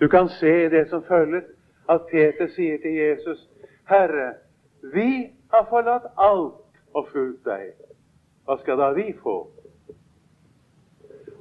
Du 0.00 0.08
kan 0.08 0.28
se 0.28 0.52
i 0.64 0.68
det 0.68 0.88
som 0.90 1.02
følger, 1.04 1.42
at 1.88 2.06
Peter 2.10 2.48
sier 2.52 2.78
til 2.82 2.94
Jesus, 2.94 3.48
'Herre, 3.88 4.34
vi 4.82 5.32
har 5.52 5.66
forlatt 5.70 6.12
alt 6.16 6.67
og 6.98 7.08
fulgt 7.12 7.44
deg, 7.46 7.72
hva 8.44 8.56
skal 8.62 8.80
da 8.80 8.92
vi 8.96 9.12
få? 9.22 9.38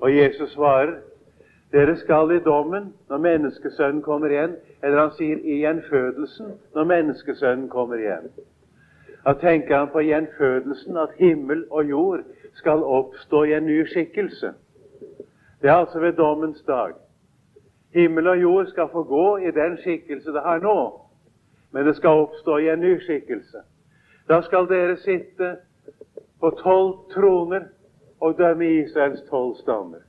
Og 0.01 0.09
Jesus 0.13 0.51
svarer, 0.53 0.99
dere 1.71 1.95
skal 1.99 2.31
i 2.31 2.39
dommen 2.43 2.93
når 3.09 3.23
menneskesønnen 3.23 4.01
kommer 4.01 4.31
igjen, 4.31 4.55
eller 4.83 5.01
han 5.01 5.15
sier 5.17 5.39
i 5.41 5.61
gjenfødelsen 5.63 6.53
når 6.75 6.91
menneskesønnen 6.91 7.67
kommer 7.69 7.99
igjen. 7.99 8.29
Da 9.25 9.33
tenker 9.41 9.77
han 9.77 9.89
på 9.91 10.03
gjenfødelsen, 10.05 10.97
at 10.97 11.17
himmel 11.19 11.65
og 11.69 11.89
jord 11.89 12.23
skal 12.55 12.83
oppstå 12.83 13.43
i 13.43 13.53
en 13.57 13.65
ny 13.67 13.81
skikkelse. 13.89 14.53
Det 15.61 15.69
er 15.69 15.73
altså 15.73 15.99
ved 15.99 16.13
dommens 16.13 16.61
dag. 16.67 16.93
Himmel 17.93 18.27
og 18.27 18.41
jord 18.41 18.67
skal 18.67 18.87
få 18.91 19.03
gå 19.03 19.37
i 19.37 19.51
den 19.51 19.77
skikkelse 19.81 20.31
det 20.31 20.41
har 20.41 20.59
nå, 20.59 21.01
men 21.71 21.85
det 21.85 21.95
skal 21.95 22.23
oppstå 22.23 22.57
i 22.57 22.69
en 22.69 22.79
ny 22.79 22.99
skikkelse. 23.01 23.57
Da 24.27 24.41
skal 24.41 24.67
dere 24.67 24.97
sitte 24.97 25.55
på 26.39 26.49
tolv 26.49 26.97
troner 27.13 27.69
og 28.19 28.37
dømme 28.37 28.67
Israels 28.81 29.21
tolv 29.29 29.55
stammer. 29.61 30.03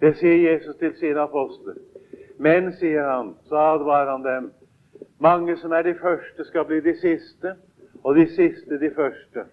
Det 0.00 0.16
sier 0.20 0.52
Jesus 0.52 0.76
til 0.76 0.94
sine 1.00 1.20
apostler. 1.20 1.74
Men, 2.38 2.72
sier 2.78 3.06
han, 3.08 3.34
så 3.48 3.56
advarer 3.56 4.10
han 4.10 4.24
dem, 4.24 4.50
mange 5.18 5.56
som 5.56 5.72
er 5.72 5.82
de 5.82 5.94
første, 5.94 6.44
skal 6.44 6.64
bli 6.68 6.80
de 6.80 6.94
siste, 7.00 7.54
og 8.04 8.16
de 8.16 8.26
siste 8.34 8.80
de 8.80 8.90
første. 8.94 9.46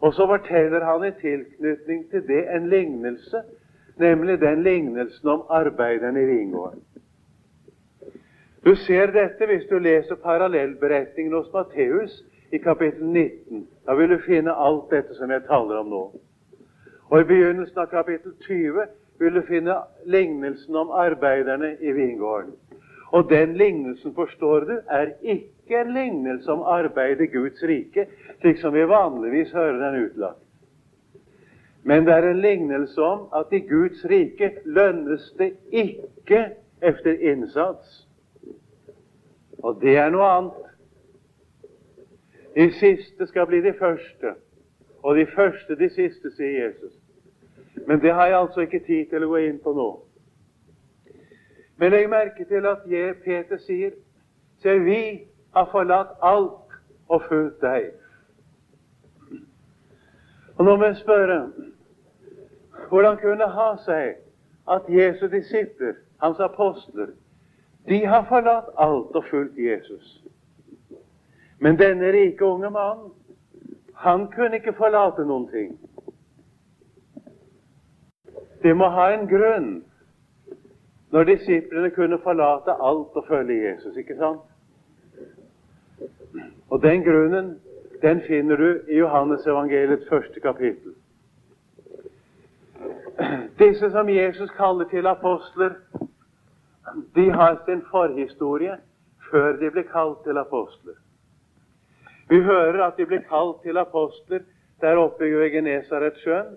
Og 0.00 0.14
så 0.14 0.26
forteller 0.26 0.84
han 0.84 1.04
i 1.04 1.12
tilknytning 1.20 2.10
til 2.10 2.26
det 2.26 2.44
en 2.56 2.68
lignelse, 2.68 3.42
nemlig 3.96 4.40
den 4.40 4.62
lignelsen 4.62 5.28
om 5.28 5.44
arbeideren 5.48 6.16
i 6.16 6.24
vingården. 6.24 6.82
Du 8.64 8.74
ser 8.74 9.06
dette 9.12 9.46
hvis 9.46 9.66
du 9.70 9.78
leser 9.78 10.14
parallellberetningen 10.14 11.32
hos 11.32 11.52
Matteus 11.52 12.24
i 12.54 12.58
kapittel 12.58 13.06
19. 13.06 13.66
Da 13.86 13.94
vil 13.94 14.10
du 14.10 14.18
finne 14.22 14.52
alt 14.54 14.90
dette 14.90 15.14
som 15.18 15.30
jeg 15.30 15.42
taler 15.48 15.80
om 15.80 15.88
nå. 15.90 16.02
Og 17.10 17.20
i 17.20 17.26
begynnelsen 17.26 17.80
av 17.82 17.90
kapittel 17.90 18.34
20 18.46 18.86
vil 19.18 19.34
du 19.34 19.42
finne 19.48 19.74
lignelsen 20.06 20.76
om 20.76 20.92
arbeiderne 20.94 21.74
i 21.80 21.92
vingården. 21.92 22.54
Og 23.14 23.30
den 23.30 23.56
lignelsen, 23.56 24.14
forstår 24.14 24.60
du, 24.70 24.72
er 24.90 25.12
ikke 25.22 25.80
en 25.80 25.92
lignelse 25.94 26.52
om 26.52 26.62
arbeid 26.62 27.20
i 27.20 27.30
Guds 27.30 27.62
rike, 27.62 28.06
slik 28.40 28.58
som 28.58 28.74
vi 28.74 28.86
vanligvis 28.90 29.52
hører 29.52 29.78
den 29.82 30.04
utlagt. 30.06 30.40
Men 31.82 32.06
det 32.06 32.14
er 32.14 32.30
en 32.30 32.40
lignelse 32.40 33.02
om 33.02 33.26
at 33.36 33.52
i 33.52 33.60
Guds 33.68 34.04
rike 34.10 34.50
lønnes 34.64 35.30
det 35.38 35.52
ikke 35.72 36.46
efter 36.82 37.18
innsats. 37.20 38.06
Og 39.58 39.78
det 39.82 39.96
er 39.96 40.10
noe 40.10 40.30
annet. 40.38 40.73
De 42.54 42.72
siste 42.72 43.26
skal 43.26 43.46
bli 43.46 43.60
de 43.60 43.74
første, 43.78 44.34
og 45.02 45.16
de 45.16 45.26
første 45.26 45.76
de 45.76 45.88
siste, 45.90 46.30
sier 46.36 46.66
Jesus. 46.66 46.92
Men 47.86 48.00
det 48.00 48.12
har 48.14 48.26
jeg 48.26 48.38
altså 48.38 48.60
ikke 48.60 48.84
tid 48.86 49.06
til 49.10 49.24
å 49.24 49.28
gå 49.28 49.42
inn 49.48 49.58
på 49.62 49.72
nå. 49.74 49.88
Men 51.76 51.90
legg 51.90 52.08
merke 52.10 52.46
til 52.48 52.66
at 52.70 52.86
jeg, 52.88 53.16
Peter 53.24 53.58
sier 53.58 53.96
Se, 54.62 54.78
vi 54.80 55.26
har 55.52 55.66
forlatt 55.68 56.14
alt 56.22 56.76
og 57.08 57.22
fulgt 57.28 57.60
deg. 57.60 57.90
Og 60.56 60.64
nå 60.64 60.76
må 60.76 60.86
jeg 60.86 60.96
spørre 61.02 61.40
hvordan 62.88 63.18
kunne 63.20 63.42
det 63.42 63.50
ha 63.52 63.68
seg 63.84 64.14
at 64.70 64.88
Jesu 64.88 65.26
disipler, 65.28 65.98
hans 66.22 66.40
apostler, 66.40 67.12
de 67.88 68.00
har 68.06 68.24
forlatt 68.28 68.70
alt 68.78 69.16
og 69.16 69.24
fulgt 69.30 69.58
Jesus? 69.58 70.23
Men 71.58 71.78
denne 71.78 72.12
rike 72.12 72.44
unge 72.44 72.70
mannen, 72.70 73.12
han 73.94 74.26
kunne 74.30 74.56
ikke 74.56 74.72
forlate 74.76 75.24
noen 75.24 75.48
ting. 75.48 75.74
Det 78.62 78.76
må 78.76 78.88
ha 78.88 79.10
en 79.12 79.28
grunn 79.28 79.68
når 81.14 81.28
disiplene 81.28 81.90
kunne 81.94 82.18
forlate 82.24 82.74
alt 82.74 83.16
og 83.20 83.26
følge 83.28 83.60
Jesus, 83.68 83.96
ikke 83.96 84.16
sant? 84.18 84.40
Og 86.70 86.82
den 86.82 87.04
grunnen 87.04 87.54
den 88.02 88.20
finner 88.26 88.56
du 88.56 88.80
i 88.88 88.98
Johannes 88.98 89.46
evangeliets 89.46 90.08
første 90.08 90.40
kapittel. 90.40 90.94
Disse 93.58 93.90
som 93.90 94.08
Jesus 94.08 94.50
kaller 94.50 94.88
til 94.90 95.06
apostler, 95.06 95.78
de 97.14 97.30
har 97.30 97.62
sin 97.64 97.82
forhistorie 97.90 98.76
før 99.30 99.56
de 99.56 99.70
ble 99.70 99.82
kalt 99.82 100.18
til 100.24 100.38
apostler. 100.38 100.98
Vi 102.34 102.40
hører 102.42 102.82
at 102.82 102.96
de 102.98 103.04
ble 103.06 103.20
kalt 103.28 103.60
til 103.62 103.78
apostler 103.78 104.40
der 104.82 104.98
oppe 104.98 105.24
ved 105.24 105.50
Genesaretsjøen. 105.54 106.56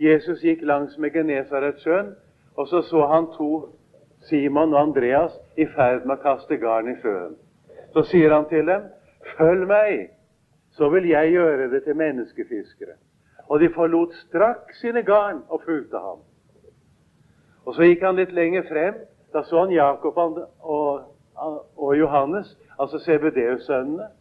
Jesus 0.00 0.40
gikk 0.42 0.64
langs 0.66 0.96
med 0.98 1.12
Genesaretsjøen, 1.14 2.08
og 2.56 2.66
så 2.66 2.80
så 2.82 3.04
han 3.06 3.28
to, 3.36 3.68
Simon 4.26 4.74
og 4.74 4.80
Andreas, 4.80 5.36
i 5.56 5.66
ferd 5.76 6.02
med 6.02 6.16
å 6.16 6.22
kaste 6.24 6.58
garn 6.58 6.90
i 6.90 6.96
sjøen. 6.98 7.36
Så 7.94 8.02
sier 8.10 8.34
han 8.34 8.48
til 8.50 8.66
dem, 8.66 8.90
'Følg 9.36 9.66
meg, 9.66 10.10
så 10.70 10.88
vil 10.88 11.08
jeg 11.08 11.30
gjøre 11.30 11.70
det 11.70 11.84
til 11.84 11.96
menneskefiskere. 11.96 12.98
Og 13.48 13.60
de 13.60 13.70
forlot 13.74 14.14
straks 14.26 14.80
sine 14.80 15.02
garn 15.02 15.42
og 15.48 15.62
fulgte 15.62 15.98
ham. 15.98 16.18
Og 17.66 17.74
Så 17.74 17.82
gikk 17.82 18.02
han 18.02 18.16
litt 18.16 18.32
lenger 18.32 18.62
frem. 18.62 18.94
Da 19.32 19.42
så 19.42 19.60
han 19.60 19.70
Jakob 19.70 20.16
og, 20.18 21.02
og 21.76 21.98
Johannes, 21.98 22.58
altså 22.78 22.98
Sebedeus-sønnene. 22.98 24.17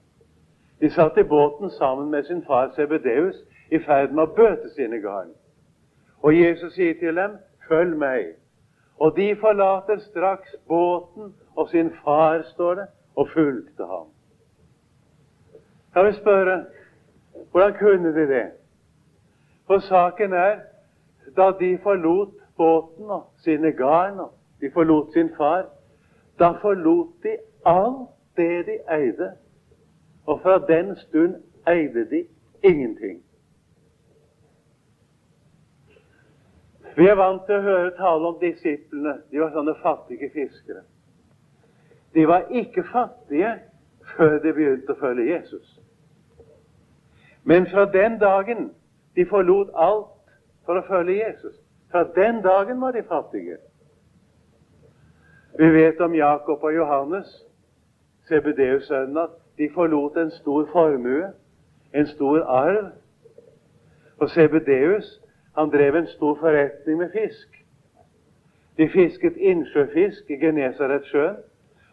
De 0.79 0.89
satt 0.89 1.17
i 1.17 1.23
båten 1.23 1.69
sammen 1.69 2.11
med 2.11 2.23
sin 2.23 2.43
far 2.45 2.71
Sebedeus 2.75 3.35
i 3.71 3.79
ferd 3.79 4.11
med 4.11 4.23
å 4.23 4.35
bøte 4.35 4.69
sine 4.75 4.99
garn. 5.01 5.31
Og 6.23 6.35
Jesus 6.37 6.73
sier 6.73 6.93
til 6.99 7.15
dem, 7.15 7.37
'Følg 7.67 7.97
meg'. 7.97 8.35
Og 8.99 9.15
de 9.15 9.35
forlater 9.35 9.97
straks 9.97 10.55
båten 10.67 11.33
og 11.55 11.69
sin 11.69 11.91
far, 12.03 12.41
står 12.41 12.75
det, 12.75 12.87
og 13.15 13.29
fulgte 13.29 13.85
ham. 13.85 14.07
Jeg 15.95 16.05
vil 16.05 16.13
spørre 16.13 16.65
hvordan 17.51 17.73
kunne 17.73 18.13
de 18.13 18.27
det? 18.27 18.51
For 19.67 19.79
saken 19.79 20.33
er 20.33 20.59
da 21.37 21.51
de 21.59 21.77
forlot 21.83 22.29
båten 22.57 23.09
og 23.09 23.23
sine 23.37 23.71
garn, 23.71 24.19
og 24.19 24.33
de 24.61 24.71
forlot 24.73 25.13
sin 25.13 25.29
far, 25.37 25.65
da 26.39 26.51
forlot 26.61 27.23
de 27.23 27.37
alt 27.65 28.09
det 28.37 28.65
de 28.65 28.77
eide. 28.93 29.31
Og 30.27 30.41
fra 30.41 30.57
den 30.67 30.95
stund 30.95 31.35
eide 31.67 32.09
de 32.09 32.25
ingenting. 32.63 33.23
Vi 36.97 37.07
er 37.07 37.15
vant 37.15 37.43
til 37.45 37.59
å 37.59 37.61
høre 37.61 37.95
tale 37.97 38.31
om 38.31 38.39
disiplene. 38.41 39.19
De 39.31 39.39
var 39.39 39.51
sånne 39.53 39.75
fattige 39.83 40.31
fiskere. 40.33 40.81
De 42.13 42.25
var 42.27 42.47
ikke 42.49 42.83
fattige 42.91 43.51
før 44.15 44.39
de 44.41 44.53
begynte 44.53 44.95
å 44.95 44.99
følge 44.99 45.27
Jesus. 45.29 45.67
Men 47.43 47.67
fra 47.69 47.85
den 47.93 48.17
dagen 48.19 48.71
de 49.15 49.25
forlot 49.29 49.69
alt 49.75 50.33
for 50.65 50.79
å 50.79 50.87
følge 50.87 51.19
Jesus, 51.21 51.55
fra 51.91 52.03
den 52.15 52.41
dagen 52.43 52.81
var 52.81 52.97
de 52.97 53.03
fattige. 53.07 53.59
Vi 55.57 55.69
vet 55.73 56.01
om 56.01 56.15
Jakob 56.15 56.63
og 56.63 56.75
Johannes, 56.75 57.29
Sebedeus' 58.27 58.89
sønn, 58.89 59.17
at 59.17 59.37
de 59.57 59.69
forlot 59.73 60.17
en 60.17 60.31
stor 60.31 60.65
formue, 60.71 61.33
en 61.93 62.07
stor 62.07 62.43
arv. 62.43 62.91
Og 64.17 64.29
Sebedeus 64.29 65.21
han 65.57 65.69
drev 65.69 65.95
en 65.95 66.07
stor 66.07 66.35
forretning 66.35 66.97
med 66.97 67.09
fisk. 67.11 67.63
De 68.77 68.89
fisket 68.89 69.37
innsjøfisk 69.37 70.29
i 70.29 70.33
Genesaretsjøen, 70.33 71.37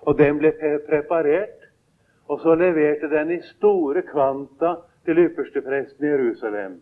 og 0.00 0.18
den 0.18 0.38
ble 0.38 0.52
preparert. 0.88 1.61
Og 2.28 2.40
så 2.40 2.54
leverte 2.54 3.11
den 3.11 3.30
i 3.30 3.40
store 3.42 4.02
kvanta 4.02 4.75
til 5.04 5.18
ypperstepresten 5.18 6.04
i 6.04 6.09
Jerusalem. 6.09 6.80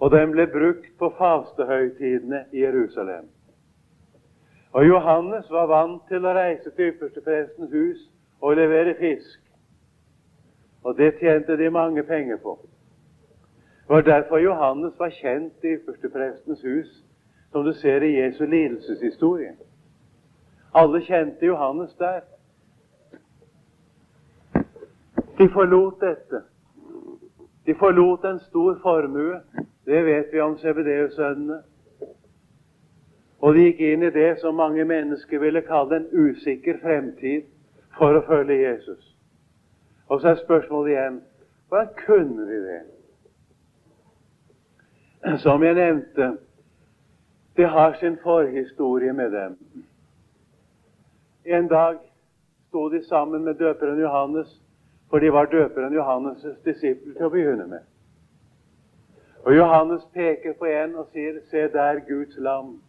Og 0.00 0.10
den 0.10 0.30
ble 0.32 0.46
brukt 0.46 0.92
på 0.98 1.12
fastehøytidene 1.18 2.44
i 2.52 2.62
Jerusalem. 2.62 3.28
Og 4.72 4.88
Johannes 4.88 5.50
var 5.50 5.66
vant 5.66 6.02
til 6.08 6.24
å 6.24 6.32
reise 6.36 6.70
til 6.70 6.92
yppersteprestens 6.92 7.72
hus 7.72 8.04
og 8.40 8.56
levere 8.56 8.94
fisk. 8.98 9.40
Og 10.84 10.96
det 10.96 11.14
tjente 11.20 11.56
de 11.56 11.70
mange 11.70 12.02
penger 12.02 12.36
på. 12.36 12.58
Det 13.88 13.94
var 13.94 14.00
derfor 14.00 14.38
Johannes 14.38 14.98
var 14.98 15.08
kjent 15.10 15.64
i 15.64 15.76
førsteprestens 15.86 16.62
hus, 16.62 17.04
som 17.52 17.64
du 17.64 17.72
ser 17.72 18.02
i 18.02 18.20
Jesu 18.20 18.44
lidelseshistorie. 18.44 19.56
Alle 20.74 21.00
kjente 21.00 21.46
Johannes 21.46 21.94
der. 21.94 22.20
De 25.38 25.48
forlot 25.48 26.00
dette. 26.00 26.42
De 27.66 27.74
forlot 27.74 28.24
en 28.24 28.40
stor 28.40 28.78
formue. 28.82 29.40
Det 29.86 30.04
vet 30.04 30.26
vi 30.32 30.40
om 30.40 30.58
CBD-sønnene. 30.58 31.62
Og 33.40 33.54
de 33.54 33.68
gikk 33.68 33.80
inn 33.80 34.02
i 34.02 34.10
det 34.10 34.40
som 34.40 34.54
mange 34.54 34.84
mennesker 34.84 35.38
ville 35.38 35.62
kalle 35.62 35.96
en 35.96 36.08
usikker 36.12 36.80
fremtid 36.82 37.46
for 37.98 38.16
å 38.16 38.26
følge 38.26 38.60
Jesus. 38.62 39.16
Og 40.08 40.20
så 40.20 40.28
er 40.32 40.44
spørsmålet 40.44 40.94
igjen 40.94 41.18
hvordan 41.68 41.90
kunne 42.06 42.46
de 42.48 42.62
det? 42.64 42.80
som 45.44 45.62
jeg 45.62 45.74
nevnte, 45.74 46.36
det 47.56 47.68
har 47.68 47.96
sin 48.00 48.18
forhistorie 48.22 49.12
med 49.12 49.30
dem. 49.32 49.56
En 51.44 51.68
dag 51.68 51.98
sto 52.68 52.88
de 52.88 53.04
sammen 53.04 53.44
med 53.44 53.54
døperen 53.54 54.00
Johannes, 54.00 54.60
for 55.10 55.18
de 55.18 55.32
var 55.32 55.44
døperen 55.44 55.94
Johannes' 55.94 56.62
disipler 56.64 57.14
til 57.14 57.26
å 57.26 57.32
begynne 57.32 57.66
med. 57.66 57.86
Og 59.44 59.56
Johannes 59.56 60.02
peker 60.14 60.52
på 60.58 60.64
en 60.64 60.96
og 60.96 61.06
sier, 61.12 61.40
'Se 61.50 61.68
der, 61.72 62.00
Guds 62.08 62.36
lam'. 62.36 62.80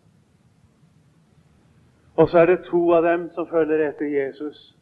Og 2.16 2.30
så 2.30 2.40
er 2.40 2.46
det 2.46 2.64
to 2.64 2.92
av 2.94 3.04
dem 3.04 3.30
som 3.30 3.48
følger 3.48 3.90
etter 3.90 4.06
Jesus. 4.06 4.79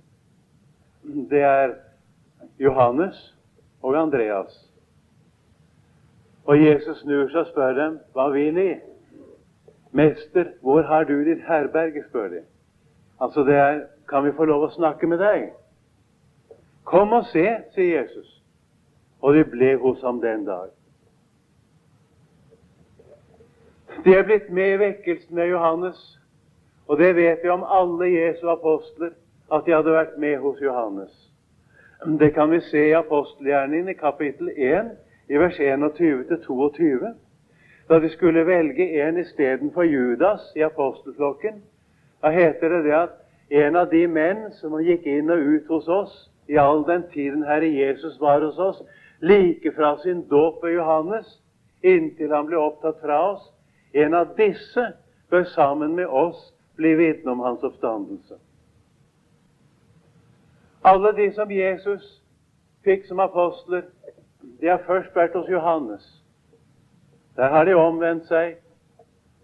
Det 1.07 1.41
er 1.41 1.73
Johannes 2.59 3.35
og 3.81 3.95
Andreas. 3.95 4.71
Og 6.45 6.65
Jesus 6.65 6.97
snur 6.97 7.29
seg 7.31 7.39
og 7.39 7.47
spør 7.47 7.73
dem, 7.73 7.99
'Hva 8.13 8.29
vil 8.31 8.55
de?' 8.55 8.81
'Mester, 9.91 10.45
hvor 10.61 10.81
har 10.81 11.03
du 11.03 11.23
ditt 11.23 11.41
herberge?' 11.47 12.03
spør 12.09 12.27
de. 12.27 12.41
Altså 13.21 13.43
det 13.43 13.55
er 13.55 13.85
'Kan 14.09 14.25
vi 14.25 14.31
få 14.31 14.45
lov 14.45 14.63
å 14.63 14.69
snakke 14.75 15.07
med 15.07 15.17
deg?' 15.17 15.53
'Kom 16.83 17.13
og 17.13 17.25
se', 17.25 17.63
sier 17.73 18.01
Jesus. 18.01 18.43
Og 19.21 19.33
de 19.33 19.43
ble 19.43 19.75
hos 19.75 20.01
ham 20.01 20.21
den 20.21 20.45
dag. 20.45 20.69
De 24.03 24.15
er 24.15 24.23
blitt 24.23 24.49
med 24.49 24.73
i 24.73 24.79
vekkelsen 24.79 25.35
med 25.35 25.47
Johannes, 25.47 26.19
og 26.87 26.97
det 26.97 27.15
vet 27.15 27.39
vi 27.43 27.49
om 27.49 27.63
alle 27.63 28.05
Jesu 28.05 28.49
apostler, 28.49 29.11
at 29.53 29.65
de 29.65 29.73
hadde 29.75 29.93
vært 29.93 30.17
med 30.17 30.37
hos 30.43 30.61
Johannes. 30.61 31.13
Det 32.19 32.33
kan 32.33 32.51
vi 32.51 32.59
se 32.59 32.89
i 32.89 32.95
apostelgjerningen 32.97 33.89
i 33.89 33.97
kapittel 33.97 34.49
1 34.55 34.91
i 35.29 35.39
vers 35.39 35.59
21-22, 35.59 37.13
da 37.89 37.99
de 37.99 38.09
skulle 38.09 38.45
velge 38.45 38.89
en 39.01 39.17
istedenfor 39.17 39.83
Judas 39.83 40.51
i 40.55 40.61
apostelflokken. 40.61 41.63
Da 42.21 42.29
heter 42.29 42.69
det 42.69 42.83
det 42.85 42.93
at 42.93 43.15
en 43.49 43.75
av 43.75 43.89
de 43.91 44.07
menn 44.07 44.49
som 44.59 44.75
gikk 44.83 45.07
inn 45.07 45.31
og 45.31 45.39
ut 45.39 45.67
hos 45.71 45.87
oss 45.87 46.15
i 46.47 46.57
all 46.59 46.83
den 46.87 47.03
tiden 47.13 47.43
Herre 47.47 47.69
Jesus 47.71 48.19
var 48.19 48.43
hos 48.43 48.59
oss, 48.59 48.83
like 49.21 49.71
fra 49.75 49.97
sin 50.03 50.25
dåp 50.29 50.63
ved 50.63 50.75
Johannes 50.75 51.39
inntil 51.83 52.33
han 52.33 52.47
ble 52.47 52.59
opptatt 52.59 52.99
fra 53.01 53.19
oss, 53.31 53.53
en 53.93 54.13
av 54.13 54.35
disse 54.37 54.83
bør 55.29 55.43
sammen 55.55 55.95
med 55.95 56.07
oss 56.07 56.53
bli 56.77 56.93
vitne 56.95 57.31
om 57.31 57.39
hans 57.39 57.63
oppstandelse. 57.63 58.37
Alle 60.87 61.11
de 61.15 61.31
som 61.35 61.51
Jesus 61.51 62.03
fikk 62.85 63.05
som 63.07 63.19
apostler, 63.19 63.83
de 64.61 64.69
har 64.71 64.83
først 64.87 65.15
vært 65.15 65.35
hos 65.35 65.49
Johannes. 65.51 66.05
Der 67.35 67.51
har 67.51 67.65
de 67.65 67.73
omvendt 67.75 68.29
seg. 68.31 68.55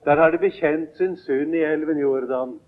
Der 0.05 0.15
har 0.15 0.31
de 0.31 0.39
bekjent 0.39 0.95
sin 0.97 1.17
synd 1.17 1.55
i 1.55 1.65
elven 1.67 1.99
Jordan. 1.99 2.59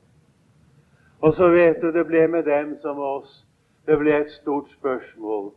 Og 1.20 1.34
så 1.34 1.48
vet 1.50 1.82
du 1.82 1.92
det 1.92 2.06
ble 2.08 2.28
med 2.28 2.44
dem 2.44 2.76
som 2.82 3.00
oss. 3.00 3.46
Det 3.88 3.98
ble 4.00 4.18
et 4.18 4.32
stort 4.42 4.70
spørsmål. 4.76 5.54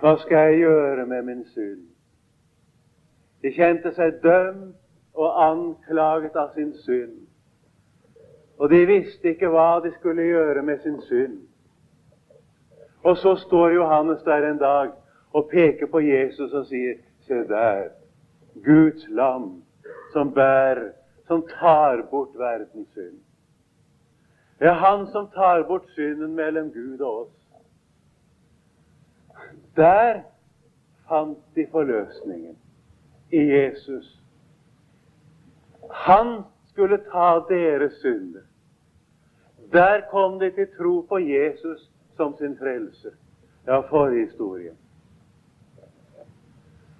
Hva 0.00 0.16
skal 0.20 0.50
jeg 0.50 0.62
gjøre 0.64 1.06
med 1.06 1.22
min 1.22 1.44
synd? 1.54 1.84
De 3.42 3.52
kjente 3.56 3.94
seg 3.96 4.20
dømt 4.22 4.76
og 5.14 5.42
anklaget 5.44 6.36
av 6.36 6.52
sin 6.54 6.74
synd. 6.84 7.16
Og 8.58 8.70
de 8.70 8.84
visste 8.86 9.32
ikke 9.32 9.48
hva 9.48 9.78
de 9.84 9.92
skulle 9.98 10.28
gjøre 10.28 10.62
med 10.62 10.84
sin 10.84 11.00
synd. 11.08 11.38
Og 13.02 13.16
så 13.16 13.36
står 13.36 13.70
Johannes 13.70 14.22
der 14.22 14.50
en 14.50 14.58
dag 14.58 14.90
og 15.32 15.48
peker 15.50 15.86
på 15.86 16.00
Jesus 16.00 16.52
og 16.52 16.66
sier, 16.66 16.94
'Se 17.20 17.34
der, 17.34 17.88
Guds 18.64 19.08
lam 19.08 19.62
som 20.12 20.34
bærer, 20.34 20.92
som 21.26 21.42
tar 21.48 22.02
bort 22.10 22.38
verdens 22.38 22.88
synd.' 22.92 23.24
Det 24.58 24.68
er 24.68 24.72
Han 24.72 25.06
som 25.06 25.28
tar 25.34 25.62
bort 25.62 25.88
synden 25.88 26.34
mellom 26.34 26.70
Gud 26.72 27.00
og 27.00 27.20
oss. 27.20 27.46
Der 29.76 30.20
fant 31.08 31.38
de 31.54 31.66
forløsningen 31.70 32.58
i 33.32 33.40
Jesus. 33.52 34.20
Han 35.90 36.42
skulle 36.68 36.96
ta 36.96 37.40
deres 37.48 37.92
synder. 37.92 38.42
Der 39.72 40.00
kom 40.10 40.38
de 40.38 40.50
til 40.50 40.68
tro 40.78 41.00
på 41.00 41.18
Jesus 41.18 41.90
som 42.20 42.36
sin 42.36 42.56
frelser. 42.58 43.10
Var 43.66 43.82
forhistorien. 43.88 44.76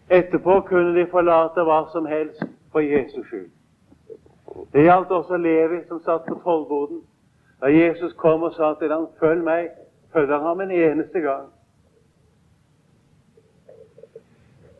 Etterpå 0.08 0.60
kunne 0.60 0.94
de 0.96 1.06
forlate 1.10 1.60
hva 1.68 1.82
som 1.92 2.06
helst 2.08 2.40
for 2.72 2.80
Jesus 2.80 3.26
skyld. 3.26 3.50
Det 4.72 4.86
gjaldt 4.86 5.12
også 5.12 5.36
Levi, 5.36 5.82
som 5.88 6.00
satt 6.00 6.24
på 6.28 6.38
tollboden. 6.44 7.02
Da 7.60 7.68
Jesus 7.68 8.12
kom 8.16 8.42
og 8.42 8.54
sa 8.54 8.74
til 8.74 8.92
ham 8.92 9.06
'Følg 9.18 9.44
meg', 9.44 9.70
følger 10.12 10.36
han 10.38 10.46
ham 10.46 10.60
en 10.60 10.70
eneste 10.70 11.20
gang. 11.20 11.48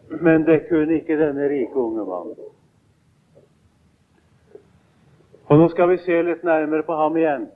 Men 0.09 0.47
det 0.47 0.69
kunne 0.69 0.95
ikke 0.95 1.19
denne 1.19 1.49
rike 1.49 1.77
unge 1.77 2.05
mannen. 2.05 2.37
Og 5.47 5.59
nå 5.59 5.69
skal 5.69 5.89
vi 5.89 5.97
se 5.97 6.23
litt 6.23 6.45
nærmere 6.45 6.83
på 6.83 6.95
ham 6.95 7.17
igjen. 7.17 7.51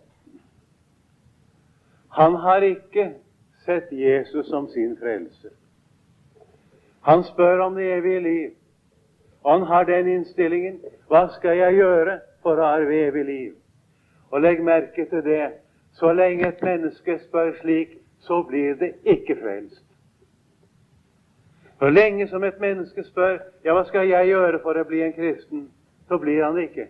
Han 2.15 2.35
har 2.35 2.63
ikke 2.63 3.09
sett 3.65 3.93
Jesus 3.93 4.47
som 4.47 4.69
sin 4.69 4.97
frelser. 4.97 5.51
Han 7.03 7.25
spør 7.25 7.59
om 7.59 7.75
det 7.75 7.89
evige 7.93 8.21
liv. 8.21 8.51
Og 9.43 9.53
han 9.53 9.67
har 9.67 9.85
den 9.85 10.09
innstillingen 10.09 10.79
hva 11.11 11.27
skal 11.35 11.59
jeg 11.59 11.75
gjøre 11.81 12.19
for 12.43 12.61
å 12.61 12.69
arve 12.77 13.01
evig 13.09 13.25
liv? 13.25 13.51
Og 14.31 14.41
legg 14.41 14.63
merke 14.65 15.05
til 15.11 15.25
det. 15.25 15.49
Så 15.95 16.13
lenge 16.13 16.49
et 16.49 16.63
menneske 16.63 17.19
spør 17.27 17.53
slik, 17.61 17.99
så 18.19 18.43
blir 18.43 18.75
det 18.79 18.95
ikke 19.05 19.37
frelst. 19.43 19.85
Så 21.79 21.91
lenge 21.91 22.29
som 22.29 22.45
et 22.45 22.61
menneske 22.61 23.05
spør 23.05 23.41
ja, 23.65 23.75
hva 23.75 23.83
skal 23.91 24.09
jeg 24.09 24.31
gjøre 24.31 24.63
for 24.63 24.79
å 24.79 24.87
bli 24.89 25.03
en 25.05 25.13
kristen, 25.13 25.67
så 26.09 26.19
blir 26.19 26.45
han 26.45 26.55
det 26.57 26.69
ikke. 26.71 26.87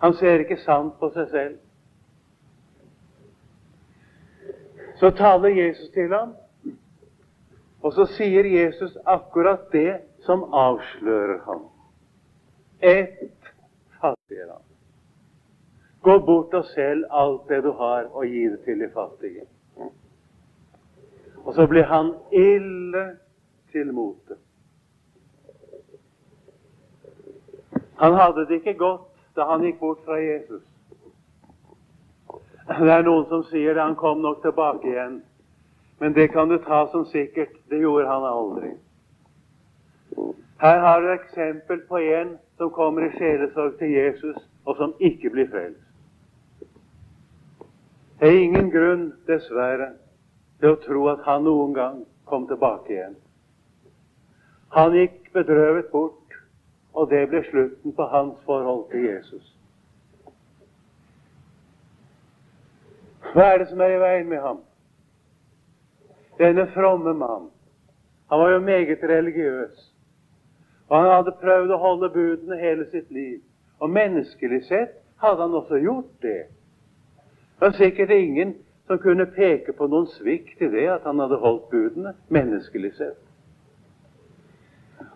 Han 0.00 0.14
ser 0.16 0.46
ikke 0.46 0.62
sant 0.62 0.96
på 1.02 1.10
seg 1.18 1.28
selv. 1.34 1.58
Så 5.00 5.10
taler 5.10 5.48
Jesus 5.48 5.88
til 5.90 6.12
ham, 6.12 6.34
og 7.82 7.92
så 7.96 8.04
sier 8.18 8.44
Jesus 8.44 8.98
akkurat 9.08 9.70
det 9.72 9.94
som 10.26 10.42
avslører 10.52 11.38
ham. 11.44 11.62
Ett 12.80 13.48
fattige 14.00 14.44
land. 14.46 14.66
Gå 16.02 16.18
bort 16.26 16.54
og 16.54 16.68
selg 16.74 17.08
alt 17.10 17.48
det 17.48 17.62
du 17.64 17.72
har, 17.72 18.10
og 18.12 18.26
gi 18.28 18.44
det 18.48 18.60
til 18.64 18.84
de 18.84 18.90
fattige. 18.92 19.46
Og 21.44 21.54
så 21.54 21.66
blir 21.66 21.88
han 21.88 22.12
ille 22.32 23.06
til 23.72 23.92
mote. 23.96 24.36
Han 27.96 28.14
hadde 28.20 28.46
det 28.48 28.60
ikke 28.60 28.74
godt 28.74 29.08
da 29.36 29.48
han 29.48 29.64
gikk 29.64 29.80
bort 29.80 30.04
fra 30.04 30.20
Jesus. 30.20 30.69
Det 32.70 32.92
er 32.92 33.02
noen 33.02 33.26
som 33.26 33.42
sier 33.48 33.74
det, 33.74 33.82
han 33.82 33.96
kom 33.98 34.20
nok 34.22 34.42
tilbake 34.44 34.86
igjen. 34.86 35.16
Men 35.98 36.14
det 36.14 36.28
kan 36.32 36.48
du 36.48 36.58
ta 36.62 36.84
som 36.92 37.04
sikkert. 37.10 37.56
Det 37.68 37.80
gjorde 37.82 38.06
han 38.06 38.24
aldri. 38.24 38.70
Her 40.60 40.78
har 40.78 41.00
du 41.02 41.12
eksempel 41.12 41.80
på 41.88 41.98
en 41.98 42.36
som 42.56 42.70
kommer 42.70 43.08
i 43.08 43.12
sjelesorg 43.16 43.78
til 43.78 43.90
Jesus, 43.90 44.36
og 44.64 44.76
som 44.76 44.94
ikke 45.00 45.30
blir 45.30 45.48
frelst. 45.50 45.86
Det 48.20 48.28
er 48.28 48.38
ingen 48.38 48.70
grunn, 48.70 49.06
dessverre, 49.26 49.94
til 50.60 50.74
å 50.74 50.80
tro 50.84 51.06
at 51.08 51.22
han 51.24 51.46
noen 51.48 51.72
gang 51.74 52.02
kom 52.28 52.44
tilbake 52.46 52.92
igjen. 52.92 53.16
Han 54.76 54.92
gikk 54.94 55.32
bedrøvet 55.32 55.88
bort, 55.90 56.36
og 56.92 57.08
det 57.10 57.26
ble 57.32 57.40
slutten 57.48 57.96
på 57.96 58.08
hans 58.12 58.36
forhold 58.44 58.90
til 58.92 59.08
Jesus. 59.08 59.56
Hva 63.34 63.52
er 63.52 63.58
det 63.62 63.68
som 63.70 63.80
er 63.80 63.94
i 63.94 64.00
veien 64.02 64.28
med 64.28 64.42
ham? 64.42 64.62
Denne 66.38 66.66
fromme 66.74 67.14
mann. 67.14 67.50
Han 68.30 68.40
var 68.40 68.50
jo 68.50 68.60
meget 68.60 69.02
religiøs. 69.02 69.84
Og 70.88 70.96
han 70.98 71.10
hadde 71.10 71.36
prøvd 71.42 71.70
å 71.70 71.78
holde 71.78 72.10
budene 72.14 72.58
hele 72.58 72.86
sitt 72.90 73.10
liv. 73.14 73.38
Og 73.78 73.90
menneskelig 73.90 74.64
sett 74.66 74.96
hadde 75.22 75.42
han 75.42 75.54
også 75.54 75.78
gjort 75.78 76.10
det. 76.22 76.42
Det 77.60 77.66
var 77.66 77.76
sikkert 77.78 78.10
ingen 78.10 78.54
som 78.86 78.98
kunne 78.98 79.26
peke 79.26 79.72
på 79.78 79.86
noen 79.86 80.08
svikt 80.16 80.62
i 80.62 80.70
det 80.72 80.88
at 80.90 81.04
han 81.06 81.20
hadde 81.22 81.38
holdt 81.38 81.68
budene, 81.70 82.16
menneskelig 82.28 82.94
sett. 82.98 83.20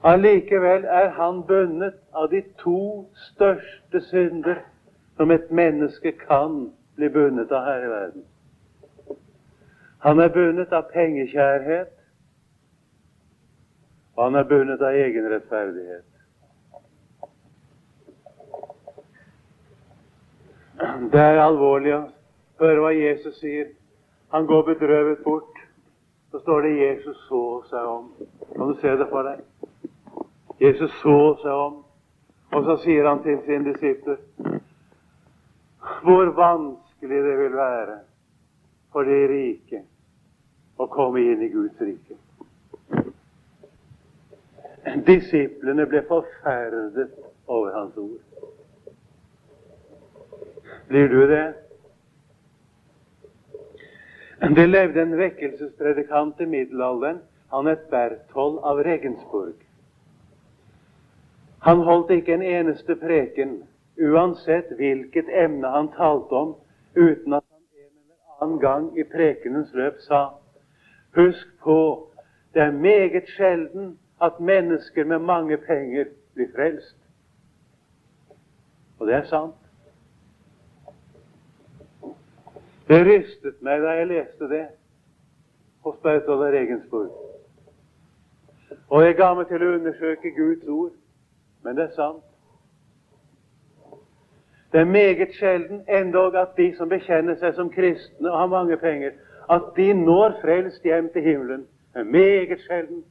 Allikevel 0.04 0.84
er 0.84 1.08
han 1.16 1.42
bundet 1.48 1.96
av 2.12 2.28
de 2.30 2.44
to 2.60 3.08
største 3.32 4.00
synder 4.10 4.60
som 5.16 5.32
et 5.34 5.50
menneske 5.50 6.12
kan 6.20 6.68
bli 6.96 7.08
bundet 7.08 7.52
av 7.52 7.64
her 7.64 7.84
i 7.84 7.88
verden. 7.88 8.24
Han 9.98 10.20
er 10.20 10.28
bundet 10.28 10.72
av 10.72 10.90
pengekjærhet, 10.92 11.92
og 14.16 14.24
han 14.24 14.34
er 14.34 14.48
bundet 14.48 14.82
av 14.82 14.94
egenrettferdighet. 14.94 16.10
Det 21.12 21.20
er 21.20 21.40
alvorlig 21.40 21.94
Hør 22.60 22.80
hva 22.84 22.90
Jesus 22.94 23.34
sier. 23.40 23.72
Han 24.30 24.46
går 24.46 24.62
bedrøvet 24.62 25.24
bort. 25.24 25.58
Så 26.30 26.38
står 26.42 26.60
det 26.62 26.76
Jesus 26.78 27.18
så 27.28 27.40
seg 27.70 27.88
om. 27.90 28.06
Kan 28.54 28.70
du 28.70 28.78
se 28.80 28.94
det 28.98 29.08
for 29.10 29.26
deg? 29.26 29.42
Jesus 30.60 30.90
så 31.02 31.16
seg 31.42 31.50
om, 31.50 31.80
og 32.54 32.64
så 32.68 32.76
sier 32.84 33.08
han 33.08 33.22
til 33.22 33.40
sine 33.46 33.72
disipler 33.72 34.20
hvor 36.04 36.30
vanskelig 36.36 36.83
det 37.08 37.38
vil 37.38 37.56
være 37.56 37.98
for 38.92 39.08
de 39.08 39.18
rike 39.28 39.82
å 40.78 40.86
komme 40.90 41.22
inn 41.22 41.42
i 41.42 41.50
Guds 41.52 41.80
rike. 41.82 42.16
Disiplene 45.06 45.86
ble 45.90 46.04
forferdet 46.08 47.14
over 47.46 47.72
hans 47.74 47.96
ord. 47.96 48.22
Blir 50.88 51.08
du 51.08 51.20
det? 51.26 51.44
Det 54.54 54.66
levde 54.68 55.02
en 55.02 55.16
vekkelsespredikant 55.18 56.40
i 56.40 56.46
middelalderen. 56.46 57.22
Han 57.50 57.66
het 57.66 57.86
Berthold 57.90 58.58
av 58.66 58.82
Regensburg. 58.84 59.54
Han 61.64 61.80
holdt 61.86 62.10
ikke 62.10 62.34
en 62.34 62.42
eneste 62.42 62.96
preken, 63.00 63.62
uansett 63.96 64.74
hvilket 64.76 65.30
emne 65.32 65.70
han 65.70 65.88
talte 65.94 66.36
om, 66.36 66.50
uten 66.96 67.32
at 67.32 67.44
han 67.50 67.60
en 67.60 67.90
eller 67.90 68.42
annen 68.42 68.60
gang 68.60 68.98
i 68.98 69.04
prekenens 69.04 69.74
løp 69.74 70.00
sa 70.06 70.28
Husk 71.14 71.48
på, 71.62 72.10
det 72.54 72.62
er 72.62 72.70
meget 72.70 73.28
sjelden 73.36 73.98
at 74.22 74.40
mennesker 74.40 75.04
med 75.04 75.18
mange 75.18 75.56
penger 75.56 76.04
blir 76.34 76.48
frelst. 76.54 76.96
Og 78.98 79.06
det 79.06 79.14
er 79.14 79.24
sant. 79.24 79.54
Det 82.88 83.00
rystet 83.06 83.62
meg 83.62 83.80
da 83.80 83.94
jeg 83.98 84.06
leste 84.06 84.48
det 84.48 84.64
hos 85.84 85.96
Bertolt 86.02 86.50
Regensburg. 86.52 87.12
Og 88.88 89.04
jeg 89.04 89.16
ga 89.16 89.30
meg 89.34 89.48
til 89.48 89.62
å 89.62 89.72
undersøke 89.78 90.34
Guds 90.36 90.68
ord, 90.68 90.92
men 91.62 91.76
det 91.78 91.88
er 91.88 91.94
sant. 91.96 92.33
Det 94.74 94.80
er 94.80 94.84
meget 94.84 95.34
sjelden 95.34 95.84
endog 95.88 96.34
at 96.40 96.48
de 96.56 96.72
som 96.76 96.88
bekjenner 96.90 97.36
seg 97.38 97.52
som 97.54 97.68
kristne 97.70 98.26
og 98.26 98.38
har 98.40 98.48
mange 98.50 98.74
penger, 98.76 99.12
at 99.46 99.68
de 99.76 99.92
når 99.94 100.32
frelst 100.40 100.82
hjem 100.82 101.12
til 101.14 101.22
himmelen. 101.22 101.60
Det 101.92 102.00
er 102.00 102.08
meget 102.10 102.60
sjelden. 102.64 103.04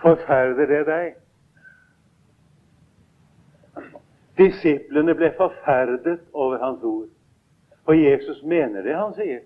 Forferder 0.00 0.66
det 0.66 0.80
deg? 0.86 1.12
Disiplene 4.40 5.12
ble 5.14 5.34
forferdet 5.36 6.24
over 6.32 6.56
hans 6.64 6.80
ord. 6.82 7.12
For 7.84 7.92
Jesus 7.92 8.40
mener 8.42 8.80
det 8.80 8.96
han 8.96 9.12
sier. 9.20 9.44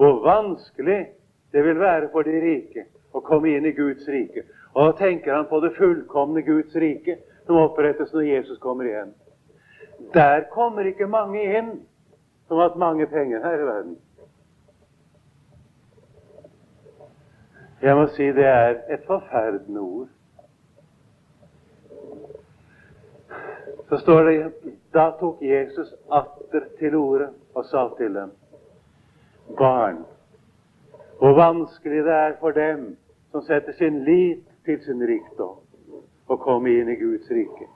Hvor 0.00 0.24
vanskelig 0.24 1.06
det 1.52 1.64
vil 1.68 1.80
være 1.80 2.08
for 2.16 2.24
de 2.24 2.40
rike 2.40 2.88
å 3.12 3.20
komme 3.20 3.52
inn 3.52 3.68
i 3.68 3.76
Guds 3.76 4.08
rike. 4.08 4.48
Og 4.74 4.86
da 4.86 4.92
tenker 4.98 5.34
han 5.34 5.46
på 5.50 5.60
det 5.60 5.74
fullkomne 5.76 6.42
Guds 6.42 6.76
rike 6.76 7.18
som 7.46 7.58
opprettes 7.60 8.12
når 8.12 8.28
Jesus 8.28 8.58
kommer 8.58 8.88
igjen. 8.88 9.12
Der 10.14 10.46
kommer 10.52 10.86
ikke 10.88 11.06
mange 11.06 11.42
inn 11.42 11.74
som 12.48 12.56
har 12.56 12.70
hatt 12.70 12.80
mange 12.80 13.06
penger 13.06 13.44
her 13.44 13.60
i 13.60 13.66
verden. 13.68 13.96
Jeg 17.82 17.96
må 17.98 18.06
si 18.14 18.28
det 18.32 18.46
er 18.46 18.76
et 18.94 19.06
forferdende 19.06 19.80
ord. 19.80 20.08
Så 23.88 23.98
står 23.98 24.22
det 24.28 24.36
da 24.94 25.10
tok 25.20 25.42
Jesus 25.42 25.90
atter 26.12 26.68
til 26.78 26.94
orde 26.96 27.28
og 27.54 27.66
sa 27.68 27.88
til 27.98 28.14
dem 28.14 28.30
Barn, 29.58 30.04
hvor 31.18 31.34
vanskelig 31.36 32.04
det 32.04 32.14
er 32.14 32.38
for 32.40 32.54
dem 32.56 32.96
som 33.32 33.42
setter 33.42 33.72
sin 33.76 34.04
lit 34.04 34.51
til 34.64 34.84
sin 34.84 35.02
rikdom, 35.08 35.56
og 36.26 36.40
komme 36.40 36.70
inn 36.70 36.88
i 36.88 36.98
Guds 37.00 37.30
rike. 37.30 37.68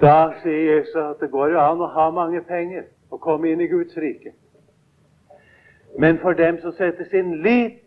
Da 0.00 0.32
sier 0.42 0.76
Jesus 0.76 0.96
at 0.96 1.20
det 1.20 1.30
går 1.30 1.54
jo 1.54 1.60
an 1.60 1.82
å 1.82 1.90
ha 1.94 2.08
mange 2.14 2.42
penger 2.46 2.86
og 3.10 3.20
komme 3.22 3.50
inn 3.50 3.62
i 3.62 3.70
Guds 3.70 3.96
rike. 3.96 4.34
Men 5.98 6.18
for 6.22 6.34
dem 6.34 6.58
som 6.62 6.74
setter 6.74 7.06
sin 7.10 7.36
lit 7.42 7.84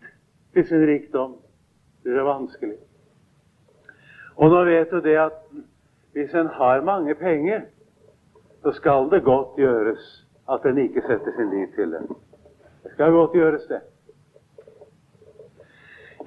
til 0.54 0.68
sin 0.68 0.86
rikdom, 0.88 1.36
blir 2.04 2.16
det 2.16 2.26
vanskelig. 2.26 2.78
Og 4.38 4.54
nå 4.54 4.64
vet 4.70 4.92
du 4.92 5.02
det 5.04 5.18
at 5.20 5.42
hvis 6.16 6.34
en 6.34 6.48
har 6.48 6.86
mange 6.86 7.16
penger, 7.16 7.68
så 8.64 8.72
skal 8.72 9.10
det 9.12 9.24
godt 9.24 9.60
gjøres 9.60 10.06
at 10.50 10.66
en 10.66 10.78
ikke 10.78 11.04
setter 11.08 11.36
sin 11.36 11.52
lit 11.52 11.76
til 11.76 11.92
den. 11.92 12.08
Det 12.84 12.92
skal 12.94 13.12
godt 13.12 13.36
gjøres, 13.36 13.68
det. 13.70 13.82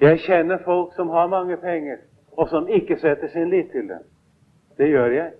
Jeg 0.01 0.19
kjenner 0.19 0.57
folk 0.65 0.95
som 0.95 1.09
har 1.09 1.27
mange 1.27 1.57
penger, 1.61 1.97
og 2.37 2.49
som 2.49 2.67
ikke 2.67 2.97
setter 2.97 3.29
sin 3.29 3.49
lit 3.49 3.69
til 3.71 3.89
dem. 3.89 4.03
Det 4.77 4.87
gjør 4.89 5.13
jeg. 5.13 5.31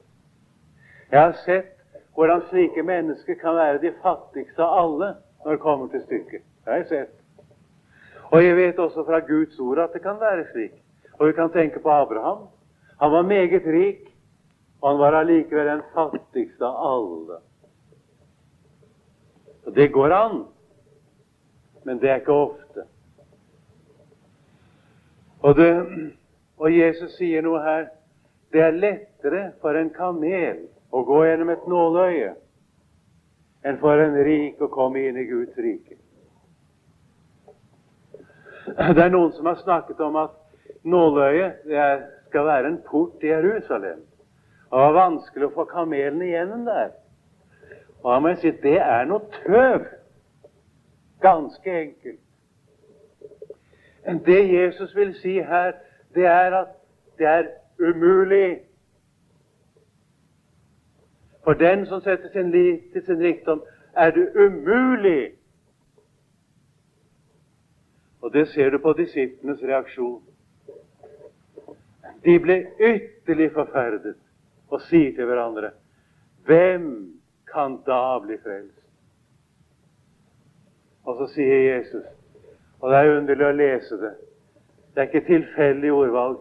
Jeg 1.12 1.22
har 1.22 1.34
sett 1.46 1.72
hvordan 2.16 2.44
slike 2.50 2.84
mennesker 2.84 3.40
kan 3.42 3.56
være 3.56 3.82
de 3.82 3.94
fattigste 4.04 4.62
av 4.62 4.78
alle 4.84 5.10
når 5.44 5.52
det 5.52 5.64
kommer 5.64 5.88
til 5.88 6.04
stykket. 6.06 6.44
Det 6.64 6.70
har 6.70 6.78
jeg 6.78 6.88
sett. 6.88 7.18
Og 8.32 8.44
jeg 8.44 8.56
vet 8.56 8.80
også 8.80 9.04
fra 9.08 9.20
Guds 9.20 9.60
ord 9.60 9.80
at 9.80 9.94
det 9.94 10.02
kan 10.02 10.20
være 10.20 10.46
slik. 10.52 10.78
Og 11.20 11.28
vi 11.28 11.34
kan 11.34 11.52
tenke 11.52 11.80
på 11.80 11.90
Abraham. 11.90 12.48
Han 13.02 13.12
var 13.12 13.22
meget 13.22 13.66
rik, 13.66 14.06
og 14.82 14.90
han 14.90 15.00
var 15.00 15.18
allikevel 15.20 15.68
den 15.68 15.82
fattigste 15.94 16.66
av 16.66 16.94
alle. 16.94 17.42
Og 19.66 19.76
Det 19.76 19.92
går 19.92 20.14
an, 20.14 20.46
men 21.84 22.00
det 22.00 22.10
er 22.10 22.16
ikke 22.16 22.34
ofte. 22.34 22.86
Og, 25.42 25.56
det, 25.58 25.72
og 26.58 26.74
Jesus 26.74 27.16
sier 27.18 27.42
noe 27.46 27.62
her. 27.66 27.90
Det 28.54 28.62
er 28.62 28.78
lettere 28.78 29.44
for 29.62 29.78
en 29.80 29.90
kamel 29.96 30.66
å 30.92 31.04
gå 31.08 31.24
gjennom 31.26 31.52
et 31.54 31.68
nåløye 31.72 32.34
enn 33.66 33.78
for 33.82 34.02
en 34.02 34.18
rik 34.26 34.62
å 34.62 34.70
komme 34.74 35.04
inn 35.08 35.20
i 35.22 35.28
Guds 35.30 35.58
rike. 35.62 35.98
Det 38.72 39.04
er 39.04 39.12
noen 39.14 39.32
som 39.36 39.48
har 39.50 39.60
snakket 39.62 40.02
om 40.04 40.18
at 40.22 40.34
nåløyet 40.84 41.68
skal 42.30 42.48
være 42.48 42.72
en 42.72 42.82
port 42.86 43.18
til 43.22 43.34
Jerusalem. 43.34 44.02
Og 44.72 44.78
det 44.78 44.84
var 44.88 44.98
vanskelig 44.98 45.48
å 45.50 45.56
få 45.56 45.66
kamelene 45.70 46.28
igjennom 46.30 46.66
der. 46.68 46.94
Og 48.02 48.14
da 48.14 48.20
må 48.20 48.32
jeg 48.32 48.42
si 48.42 48.52
det 48.64 48.78
er 48.82 49.08
noe 49.10 49.26
tøv. 49.44 49.88
Ganske 51.22 51.74
enkelt. 51.82 52.21
Det 54.06 54.54
Jesus 54.54 54.96
vil 54.96 55.16
si 55.16 55.34
her, 55.40 55.72
det 56.16 56.26
er 56.26 56.56
at 56.58 56.68
det 57.18 57.28
er 57.28 57.44
umulig 57.80 58.60
for 61.44 61.54
den 61.54 61.86
som 61.86 62.02
setter 62.02 62.30
sin 62.30 62.52
lit 62.52 62.82
til 62.94 63.06
sin 63.06 63.20
rikdom, 63.20 63.64
er 63.96 64.12
det 64.12 64.30
umulig. 64.36 65.32
Og 68.22 68.34
det 68.34 68.48
ser 68.48 68.70
du 68.70 68.78
på 68.78 68.94
disiplenes 68.94 69.64
reaksjon. 69.64 70.24
De 72.26 72.40
ble 72.40 72.58
ytterlig 72.80 73.50
forferdet 73.54 74.16
og 74.70 74.82
sier 74.82 75.16
til 75.16 75.26
hverandre 75.26 75.72
Hvem 76.46 76.86
kan 77.50 77.80
da 77.86 78.20
bli 78.22 78.38
frelst? 78.44 78.78
Og 81.04 81.18
så 81.18 81.34
sier 81.34 81.62
Jesus, 81.74 82.06
og 82.82 82.92
det 82.92 82.98
er 82.98 83.18
underlig 83.18 83.46
å 83.46 83.56
lese 83.56 83.98
det 84.02 84.14
Det 84.92 85.02
er 85.02 85.08
ikke 85.08 85.28
tilfeldig 85.28 85.92
ordvalg. 85.94 86.40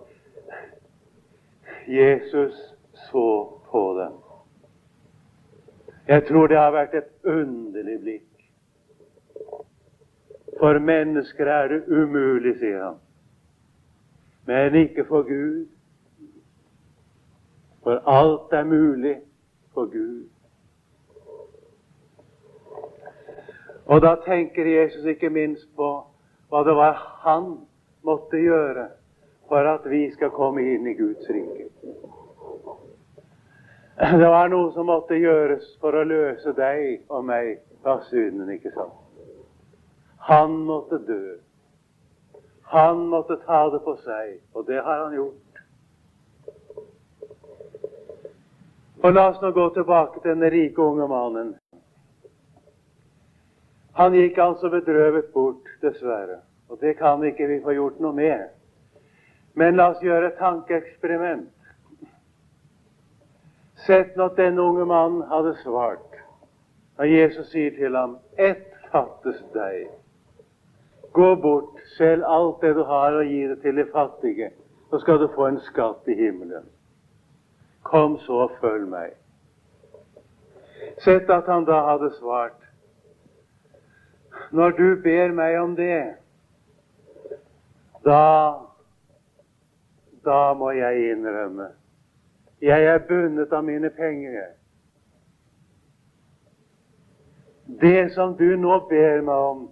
Jesus 1.87 2.57
så 3.11 3.27
på 3.71 3.83
dem. 3.99 4.17
Jeg 6.09 6.25
tror 6.27 6.47
det 6.47 6.57
har 6.59 6.73
vært 6.75 6.95
et 6.95 7.13
underlig 7.25 8.01
blikk. 8.01 8.27
For 10.59 10.79
mennesker 10.79 11.47
er 11.47 11.69
det 11.69 11.85
umulig, 11.87 12.57
sier 12.59 12.83
han. 12.83 12.99
Men 14.51 14.75
ikke 14.75 15.07
for 15.07 15.23
Gud. 15.23 15.69
For 17.83 18.03
alt 18.07 18.53
er 18.53 18.65
mulig 18.65 19.17
for 19.75 19.87
Gud. 19.87 20.27
Og 23.87 24.03
da 24.03 24.17
tenker 24.27 24.67
Jesus 24.67 25.05
ikke 25.05 25.31
minst 25.31 25.71
på 25.77 26.10
hva 26.51 26.65
det 26.67 26.75
var 26.75 26.99
han 27.25 27.53
måtte 28.03 28.39
gjøre 28.43 28.89
for 29.49 29.67
at 29.67 29.87
vi 29.91 30.07
skal 30.15 30.33
komme 30.35 30.63
inn 30.63 30.87
i 30.87 30.95
Guds 30.99 31.29
rike. 31.31 31.69
Det 34.01 34.29
var 34.33 34.49
noe 34.49 34.71
som 34.73 34.89
måtte 34.89 35.19
gjøres 35.21 35.67
for 35.83 35.95
å 35.95 36.07
løse 36.09 36.55
deg 36.57 37.03
og 37.13 37.27
meg 37.29 37.59
fra 37.83 37.99
synden, 38.09 38.49
ikke 38.55 38.73
sant? 38.73 38.97
Han 40.31 40.57
måtte 40.69 40.99
dø. 41.05 41.37
Han 42.73 43.07
måtte 43.13 43.37
ta 43.45 43.67
det 43.71 43.83
på 43.85 43.97
seg, 44.05 44.39
og 44.55 44.67
det 44.67 44.81
har 44.81 45.05
han 45.05 45.15
gjort. 45.19 45.63
Og 49.03 49.13
La 49.13 49.31
oss 49.31 49.41
nå 49.43 49.51
gå 49.57 49.69
tilbake 49.75 50.21
til 50.23 50.37
den 50.37 50.51
rike 50.53 50.83
unge 50.83 51.09
mannen. 51.09 51.55
Han 53.99 54.15
gikk 54.15 54.39
altså 54.39 54.71
bedrøvet 54.71 55.33
bort, 55.35 55.69
dessverre. 55.83 56.41
Og 56.69 56.79
det 56.81 56.97
kan 56.97 57.25
ikke 57.27 57.47
vi 57.47 57.63
få 57.63 57.75
gjort 57.75 58.01
noe 58.01 58.15
med. 58.15 58.49
Men 59.55 59.77
la 59.77 59.91
oss 59.91 60.03
gjøre 60.03 60.31
et 60.31 60.39
tankeeksperiment. 60.39 61.49
Sett 63.87 64.17
nå 64.17 64.29
at 64.31 64.37
denne 64.39 64.63
unge 64.63 64.87
mannen 64.87 65.25
hadde 65.31 65.57
svart. 65.65 66.21
Og 67.01 67.09
Jesus 67.09 67.49
sier 67.51 67.73
til 67.75 67.97
ham, 67.97 68.19
ett 68.39 68.77
fattes 68.93 69.41
deg. 69.55 69.89
Gå 71.17 71.35
bort, 71.43 71.81
selg 71.97 72.23
alt 72.27 72.61
det 72.63 72.75
du 72.77 72.85
har, 72.87 73.17
og 73.19 73.27
gi 73.27 73.41
det 73.49 73.59
til 73.63 73.81
de 73.81 73.87
fattige. 73.93 74.51
Så 74.91 75.01
skal 75.01 75.19
du 75.19 75.29
få 75.35 75.49
en 75.49 75.61
skatt 75.65 76.09
i 76.09 76.15
himmelen. 76.15 76.69
Kom 77.83 78.19
så 78.27 78.45
og 78.47 78.57
følg 78.61 78.87
meg. 78.91 79.17
Sett 81.01 81.31
at 81.31 81.49
han 81.49 81.65
da 81.65 81.81
hadde 81.89 82.13
svart. 82.19 82.60
Når 84.51 84.71
du 84.71 84.87
ber 85.03 85.33
meg 85.33 85.59
om 85.61 85.77
det, 85.77 86.15
da 88.05 88.23
da 90.25 90.41
må 90.55 90.71
jeg 90.77 91.13
innrømme 91.13 91.71
jeg 92.61 92.85
er 92.85 92.99
bundet 93.09 93.53
av 93.53 93.65
mine 93.65 93.91
penger. 93.91 94.51
Det 97.81 98.13
som 98.13 98.35
du 98.37 98.57
nå 98.61 98.81
ber 98.91 99.23
meg 99.25 99.47
om, 99.53 99.63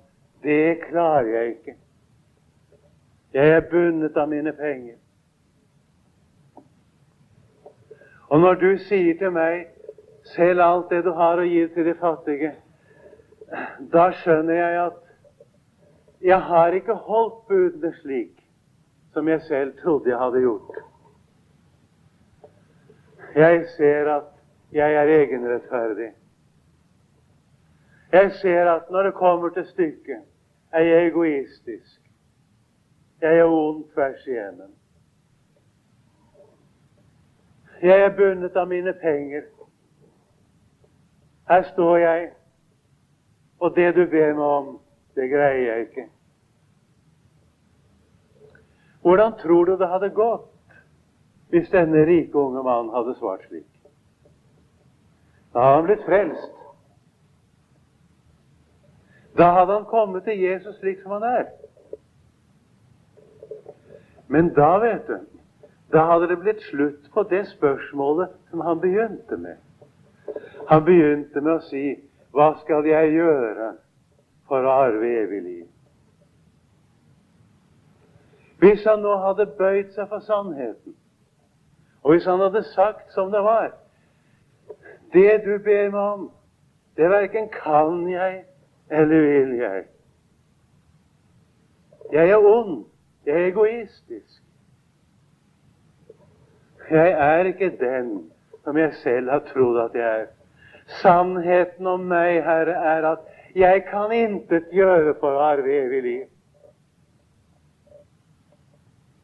det 0.42 0.80
klarer 0.86 1.28
jeg 1.28 1.50
ikke. 1.50 1.74
Jeg 3.36 3.56
er 3.58 3.66
bundet 3.70 4.16
av 4.16 4.30
mine 4.30 4.54
penger. 4.56 4.96
Og 8.28 8.40
når 8.40 8.54
du 8.54 8.70
sier 8.78 9.18
til 9.18 9.32
meg 9.32 9.68
'selg 10.24 10.60
alt 10.60 10.90
det 10.90 11.04
du 11.04 11.12
har, 11.12 11.38
og 11.40 11.46
gi 11.46 11.68
til 11.68 11.84
de 11.84 11.94
fattige', 11.94 12.54
da 13.92 14.10
skjønner 14.20 14.54
jeg 14.54 14.80
at 14.86 15.04
jeg 16.20 16.40
har 16.42 16.74
ikke 16.76 16.94
holdt 16.94 17.46
budene 17.48 17.92
slik 18.02 18.42
som 19.12 19.28
jeg 19.28 19.42
selv 19.42 19.76
trodde 19.82 20.10
jeg 20.10 20.18
hadde 20.18 20.40
gjort. 20.40 20.80
Jeg 23.34 23.66
ser 23.76 24.10
at 24.16 24.24
jeg 24.72 24.94
er 24.94 25.12
egenrettferdig. 25.20 26.12
Jeg 28.12 28.32
ser 28.32 28.70
at 28.70 28.90
når 28.90 29.02
det 29.02 29.14
kommer 29.14 29.48
til 29.48 29.66
stykket, 29.66 30.22
er 30.72 30.82
jeg 30.82 31.06
egoistisk. 31.06 32.00
Jeg 33.20 33.38
er 33.38 33.44
ond 33.44 33.84
tvers 33.94 34.26
igjennom. 34.26 34.70
Jeg 37.82 38.00
er 38.00 38.16
bundet 38.16 38.56
av 38.56 38.68
mine 38.68 38.92
penger. 38.92 39.42
Her 41.48 41.62
står 41.62 41.96
jeg, 41.96 42.30
og 43.58 43.74
det 43.76 43.92
du 43.96 44.04
ber 44.06 44.36
meg 44.36 44.44
om, 44.44 44.70
det 45.18 45.30
greier 45.32 45.64
jeg 45.66 45.88
ikke. 45.88 46.06
Hvordan 49.02 49.34
tror 49.40 49.64
du 49.64 49.76
det 49.78 49.88
hadde 49.88 50.14
gått 50.14 50.48
hvis 51.48 51.70
denne 51.72 52.04
rike 52.06 52.38
unge 52.38 52.62
mannen 52.62 52.92
hadde 52.92 53.14
svart 53.18 53.44
slik. 53.48 53.66
Da 55.52 55.64
hadde 55.64 55.76
han 55.76 55.86
blitt 55.88 56.04
frelst. 56.04 56.54
Da 59.38 59.52
hadde 59.56 59.72
han 59.72 59.88
kommet 59.88 60.24
til 60.24 60.40
Jesus 60.40 60.76
slik 60.76 61.00
som 61.02 61.16
han 61.16 61.24
er. 61.24 61.46
Men 64.28 64.52
da, 64.54 64.74
vet 64.82 65.06
du, 65.08 65.16
da 65.92 66.04
hadde 66.10 66.28
det 66.28 66.40
blitt 66.42 66.60
slutt 66.68 67.08
på 67.14 67.24
det 67.30 67.46
spørsmålet 67.54 68.34
som 68.50 68.60
han 68.60 68.80
begynte 68.80 69.36
med. 69.40 69.56
Han 70.68 70.84
begynte 70.84 71.40
med 71.40 71.54
å 71.54 71.64
si, 71.64 71.84
'Hva 72.38 72.54
skal 72.60 72.86
jeg 72.86 73.12
gjøre 73.12 73.72
for 74.46 74.62
å 74.62 74.74
arve 74.84 75.08
evig 75.22 75.40
liv?' 75.42 75.72
Hvis 78.62 78.84
han 78.86 79.02
nå 79.02 79.16
hadde 79.24 79.46
bøyd 79.58 79.90
seg 79.96 80.06
for 80.06 80.22
sannheten, 80.22 80.94
og 82.02 82.14
hvis 82.14 82.28
han 82.30 82.38
hadde 82.38 82.62
sagt 82.62 83.10
som 83.12 83.34
det 83.34 83.42
var 83.42 83.72
Det 85.12 85.40
du 85.44 85.58
ber 85.64 85.90
meg 85.90 86.00
om, 86.00 86.30
det 86.96 87.10
verken 87.10 87.48
kan 87.48 88.06
jeg 88.10 88.44
eller 88.90 89.20
vil 89.26 89.54
jeg. 89.58 89.84
Jeg 92.12 92.30
er 92.30 92.36
ond. 92.36 92.84
Jeg 93.26 93.34
er 93.34 93.46
egoistisk. 93.46 94.42
Jeg 96.90 97.12
er 97.12 97.44
ikke 97.44 97.70
den 97.80 98.30
som 98.64 98.76
jeg 98.76 98.94
selv 99.02 99.30
har 99.30 99.42
trodd 99.48 99.80
at 99.80 99.94
jeg 99.94 100.20
er. 100.20 100.37
Sannheten 100.88 101.86
om 101.86 102.06
meg, 102.08 102.40
Herre, 102.44 102.76
er 102.94 103.06
at 103.12 103.26
jeg 103.56 103.84
kan 103.90 104.12
intet 104.12 104.70
gjøre 104.72 105.14
for 105.20 105.36
å 105.36 105.44
arve 105.50 105.72
evig 105.84 106.02
liv. 106.02 106.26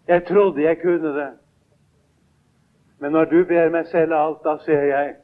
Jeg 0.09 0.25
trodde 0.29 0.63
jeg 0.63 0.81
kunne 0.83 1.15
det. 1.17 1.31
Men 3.01 3.13
når 3.17 3.31
du 3.33 3.39
ber 3.49 3.73
meg 3.73 3.89
selge 3.89 4.17
alt, 4.17 4.43
da 4.45 4.59
ser 4.65 4.85
jeg 4.91 5.15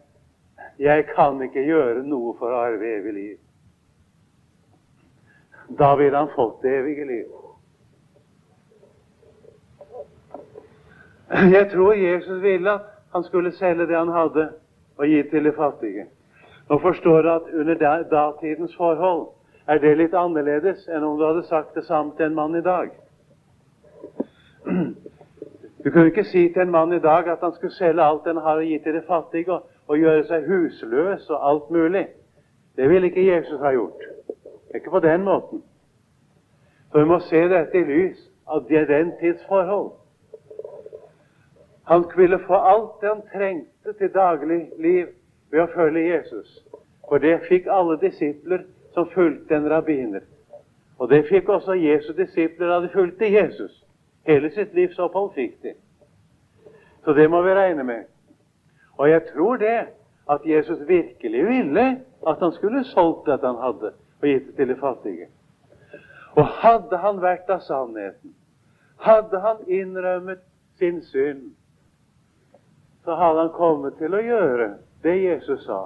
jeg 0.81 1.05
kan 1.12 1.37
ikke 1.44 1.61
gjøre 1.61 2.03
noe 2.09 2.33
for 2.38 2.53
å 2.53 2.62
arve 2.64 2.88
evig 2.88 3.12
liv. 3.12 3.37
Da 5.76 5.92
ville 6.00 6.16
han 6.16 6.33
fått 6.33 6.62
det 6.64 6.72
evige 6.79 7.05
liv. 7.05 7.26
Jeg 11.53 11.68
tror 11.70 11.92
Jesus 11.94 12.40
ville 12.42 12.72
at 12.72 12.88
han 13.12 13.24
skulle 13.29 13.53
selge 13.53 13.87
det 13.87 13.96
han 13.96 14.09
hadde, 14.09 14.48
og 14.96 15.07
gi 15.07 15.20
til 15.31 15.44
de 15.44 15.53
fattige. 15.53 16.07
Nå 16.71 16.79
forstår 16.79 17.29
at 17.29 17.43
under 17.55 17.75
datidens 18.11 18.77
forhold 18.77 19.29
er 19.67 19.79
det 19.79 19.97
litt 19.99 20.15
annerledes 20.15 20.85
enn 20.89 21.03
om 21.03 21.17
du 21.19 21.25
hadde 21.27 21.43
sagt 21.49 21.75
det 21.75 21.83
samme 21.89 22.15
til 22.17 22.29
en 22.29 22.37
mann 22.37 22.55
i 22.55 22.63
dag. 22.63 22.93
Du 25.85 25.91
kunne 25.91 26.07
ikke 26.13 26.25
si 26.25 26.45
til 26.53 26.63
en 26.63 26.71
mann 26.71 26.93
i 26.93 27.03
dag 27.03 27.27
at 27.33 27.43
han 27.43 27.57
skulle 27.57 27.75
selge 27.75 28.05
alt 28.05 28.27
han 28.27 28.37
har 28.37 28.63
og 28.63 28.65
gi 28.65 28.79
til 28.79 28.95
de 28.95 29.03
fattige, 29.07 29.53
og, 29.53 29.67
og 29.89 29.99
gjøre 29.99 30.25
seg 30.31 30.47
husløs 30.47 31.31
og 31.31 31.49
alt 31.51 31.71
mulig. 31.71 32.07
Det 32.77 32.89
ville 32.91 33.11
ikke 33.11 33.27
Jesus 33.27 33.61
ha 33.61 33.73
gjort. 33.75 34.07
Ikke 34.75 34.91
på 34.91 35.01
den 35.01 35.25
måten. 35.25 35.63
For 36.93 37.03
vi 37.03 37.09
må 37.11 37.19
se 37.19 37.49
dette 37.49 37.79
i 37.79 37.87
lys 37.87 38.21
av 38.47 38.69
det 38.69 38.89
den 38.89 39.17
tids 39.19 39.43
forhold. 39.49 39.91
Han 41.91 42.05
ville 42.17 42.39
få 42.47 42.55
alt 42.55 43.01
det 43.01 43.09
han 43.09 43.27
trengte 43.33 43.99
til 43.99 44.15
daglig 44.15 44.69
liv 44.79 45.07
ved 45.51 45.63
å 45.65 45.71
følge 45.75 46.07
Jesus. 46.09 46.61
For 47.09 47.23
det 47.23 47.41
fikk 47.49 47.69
alle 47.71 47.99
disipler 48.01 48.65
som 48.95 49.09
fulgte 49.15 49.57
en 49.57 49.69
rabbiner. 49.71 50.23
Og 50.99 51.09
det 51.11 51.25
fikk 51.29 51.49
også 51.49 51.75
Jesu 51.81 52.13
disipler 52.17 52.69
da 52.69 52.81
de 52.85 52.91
fulgte 52.93 53.31
Jesus. 53.31 53.73
Hele 54.29 54.51
sitt 54.55 54.75
livsopphold 54.77 55.33
fikk 55.35 55.57
de. 55.63 55.75
Så 57.05 57.15
det 57.17 57.31
må 57.31 57.41
vi 57.43 57.55
regne 57.57 57.85
med. 57.85 58.05
Og 59.01 59.09
jeg 59.11 59.23
tror 59.33 59.57
det 59.57 59.79
at 60.31 60.45
Jesus 60.45 60.89
virkelig 60.89 61.47
ville 61.47 61.87
at 62.29 62.39
han 62.39 62.53
skulle 62.53 62.85
solgt 62.85 63.27
det 63.27 63.41
han 63.43 63.57
hadde, 63.57 63.93
og 64.21 64.29
gitt 64.29 64.47
det 64.47 64.57
til 64.57 64.69
de 64.69 64.77
fattige. 64.77 65.29
Og 66.37 66.47
hadde 66.47 66.99
han 67.01 67.23
vært 67.23 67.49
av 67.51 67.65
sannheten, 67.65 68.35
hadde 69.01 69.41
han 69.41 69.65
innrømmet 69.67 70.45
sin 70.79 71.01
synd, 71.03 71.49
så 73.05 73.17
hadde 73.17 73.47
han 73.47 73.53
kommet 73.57 73.97
til 73.99 74.15
å 74.15 74.21
gjøre 74.23 74.69
det 75.03 75.17
Jesus 75.23 75.65
sa. 75.65 75.81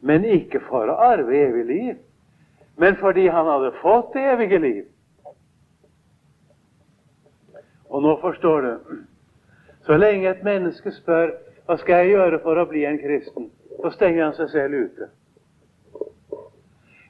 Men 0.00 0.24
ikke 0.24 0.60
for 0.66 0.90
å 0.90 0.98
arve 1.12 1.36
evig 1.36 1.64
liv, 1.66 1.96
men 2.76 2.96
fordi 2.96 3.28
han 3.28 3.46
hadde 3.46 3.72
fått 3.82 4.14
det 4.14 4.24
evige 4.32 4.58
liv. 4.58 4.84
Og 7.92 8.02
nå 8.02 8.16
forstår 8.20 8.60
du 8.60 9.00
Så 9.82 9.96
lenge 9.96 10.30
et 10.30 10.44
menneske 10.46 10.92
spør 10.94 11.32
hva 11.66 11.74
skal 11.76 12.04
jeg 12.04 12.12
gjøre 12.14 12.38
for 12.44 12.58
å 12.58 12.68
bli 12.70 12.84
en 12.86 12.98
kristen, 13.02 13.48
så 13.82 13.90
stenger 13.90 14.22
han 14.24 14.34
seg 14.36 14.50
selv 14.50 14.74
ute. 14.74 15.08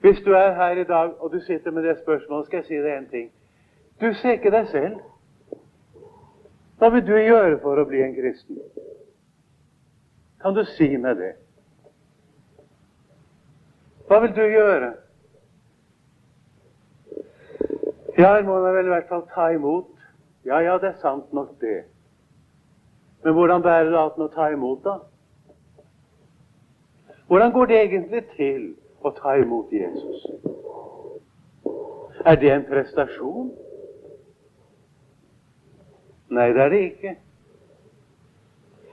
Hvis 0.01 0.23
du 0.25 0.33
er 0.33 0.55
her 0.57 0.81
i 0.81 0.85
dag 0.89 1.13
og 1.21 1.33
du 1.33 1.41
sitter 1.41 1.71
med 1.71 1.85
det 1.85 1.99
spørsmålet, 1.99 2.47
skal 2.47 2.57
jeg 2.57 2.67
si 2.67 2.81
deg 2.81 2.97
en 2.97 3.09
ting. 3.11 3.29
Du 4.01 4.09
ser 4.15 4.39
ikke 4.39 4.51
deg 4.51 4.69
selv. 4.73 5.03
Hva 6.79 6.89
vil 6.91 7.05
du 7.07 7.13
gjøre 7.15 7.61
for 7.61 7.79
å 7.79 7.85
bli 7.87 8.01
en 8.03 8.17
kristen? 8.17 8.59
Kan 10.43 10.57
du 10.57 10.65
si 10.65 10.89
meg 10.97 11.21
det? 11.21 11.35
Hva 14.13 14.19
vil 14.21 14.35
du 14.37 14.43
gjøre? 14.45 14.91
Ja, 18.19 18.35
en 18.37 18.45
må 18.45 18.59
vel 18.61 18.85
i 18.85 18.91
hvert 18.93 19.07
fall 19.09 19.23
ta 19.33 19.47
imot. 19.55 19.87
Ja, 20.45 20.59
ja, 20.61 20.75
det 20.83 20.91
er 20.91 20.99
sant 21.01 21.33
nok, 21.33 21.55
det. 21.61 21.87
Men 23.25 23.33
hvordan 23.33 23.65
bærer 23.65 23.89
det 23.89 23.97
an 24.03 24.21
å 24.21 24.27
ta 24.35 24.51
imot, 24.53 24.83
da? 24.85 24.99
Hvordan 27.31 27.55
går 27.57 27.71
det 27.71 27.79
egentlig 27.79 28.23
til 28.35 28.69
å 29.01 29.15
ta 29.17 29.39
imot 29.41 29.73
Jesus? 29.73 30.29
Er 32.29 32.37
det 32.37 32.53
en 32.53 32.69
prestasjon? 32.69 33.49
Nei, 36.37 36.51
det 36.53 36.67
er 36.67 36.77
det 36.77 36.85
ikke. 36.91 37.17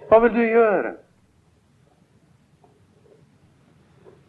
Hva 0.07 0.23
vil 0.23 0.37
du 0.39 0.43
gjøre? 0.47 0.95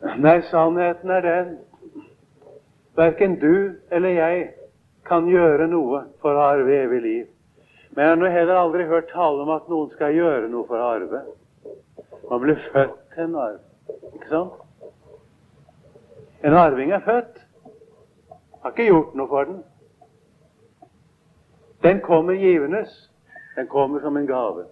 Nei, 0.00 0.40
sannheten 0.48 1.10
er 1.10 1.20
den 1.20 1.58
verken 2.96 3.40
du 3.40 3.76
eller 3.90 4.08
jeg 4.08 4.48
kan 5.04 5.28
gjøre 5.28 5.66
noe 5.68 6.04
for 6.22 6.36
å 6.36 6.46
arve 6.54 6.72
evig 6.84 7.00
liv. 7.04 7.28
Men 7.96 8.06
jeg 8.06 8.30
har 8.30 8.38
heller 8.38 8.60
aldri 8.60 8.86
hørt 8.88 9.10
tale 9.12 9.42
om 9.42 9.52
at 9.52 9.68
noen 9.68 9.90
skal 9.92 10.14
gjøre 10.14 10.48
noe 10.48 10.66
for 10.68 10.78
å 10.78 10.90
arve. 10.94 11.22
Man 12.30 12.42
blir 12.44 12.60
født 12.70 12.96
til 13.14 13.26
en 13.26 13.38
arv. 13.44 13.60
Ikke 14.14 14.30
sant? 14.30 14.58
En 16.46 16.56
arving 16.56 16.94
er 16.96 17.04
født. 17.04 17.40
Har 18.62 18.72
ikke 18.72 18.88
gjort 18.88 19.16
noe 19.18 19.28
for 19.28 19.48
den. 19.50 19.62
Den 21.82 22.00
kommer 22.04 22.38
givendes. 22.40 22.92
Den 23.56 23.68
kommer 23.68 24.00
som 24.00 24.16
en 24.16 24.28
gave. 24.28 24.64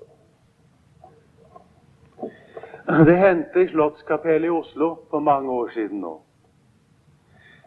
Det 2.89 3.17
hendte 3.17 3.61
i 3.61 3.69
Slottskapellet 3.69 4.47
i 4.47 4.51
Oslo 4.51 4.95
for 5.11 5.21
mange 5.21 5.51
år 5.53 5.69
siden 5.69 6.01
nå. 6.01 6.15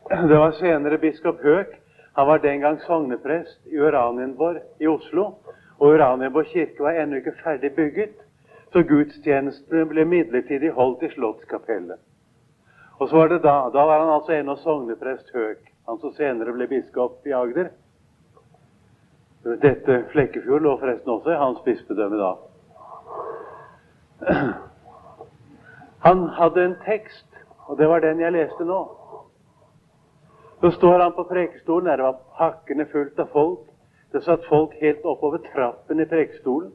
Det 0.10 0.38
var 0.38 0.52
senere 0.58 0.98
biskop 0.98 1.44
Høek. 1.46 1.76
Han 2.18 2.28
var 2.28 2.38
den 2.42 2.60
gang 2.60 2.80
sogneprest 2.82 3.68
i 3.70 3.78
Uranienborg 3.78 4.58
i 4.82 4.88
Oslo. 4.90 5.24
Og 5.78 5.94
Uranienborg 5.94 6.46
kirke 6.50 6.84
var 6.84 6.98
ennå 6.98 7.16
ikke 7.22 7.36
ferdig 7.44 7.72
bygget, 7.76 8.16
så 8.74 8.82
gudstjenestene 8.82 9.86
ble 9.92 10.06
midlertidig 10.10 10.72
holdt 10.74 11.04
i 11.06 11.12
Slottskapellet. 11.14 12.02
Og 12.98 13.10
så 13.10 13.16
var 13.16 13.28
det 13.30 13.44
da, 13.44 13.56
da 13.74 13.86
var 13.86 14.00
han 14.02 14.14
altså 14.16 14.34
ennå 14.40 14.56
sogneprest 14.64 15.30
Høek, 15.38 15.70
han 15.86 16.02
som 16.02 16.18
senere 16.18 16.54
ble 16.58 16.66
biskop 16.68 17.30
i 17.30 17.38
Agder. 17.44 17.70
Dette 19.46 20.02
Flekkefjord 20.16 20.66
lå 20.66 20.76
forresten 20.82 21.14
også 21.14 21.30
i 21.30 21.42
hans 21.46 21.62
bispedømme 21.70 22.18
da. 22.26 22.34
Han 26.02 26.28
hadde 26.38 26.66
en 26.66 26.76
tekst, 26.86 27.28
og 27.68 27.78
det 27.78 27.90
var 27.90 28.00
den 28.00 28.20
jeg 28.20 28.34
leste 28.34 28.66
nå. 28.66 28.82
Så 30.62 30.72
står 30.72 31.00
han 31.00 31.14
på 31.16 31.24
prekestolen, 31.30 31.88
der 31.88 31.96
det 31.96 32.06
var 32.06 32.20
pakkende 32.38 32.86
fullt 32.92 33.20
av 33.20 33.30
folk. 33.34 33.68
Det 34.12 34.24
satt 34.24 34.46
folk 34.50 34.74
helt 34.82 35.06
oppover 35.06 35.42
trappen 35.54 36.00
i 36.00 36.06
prekestolen. 36.06 36.72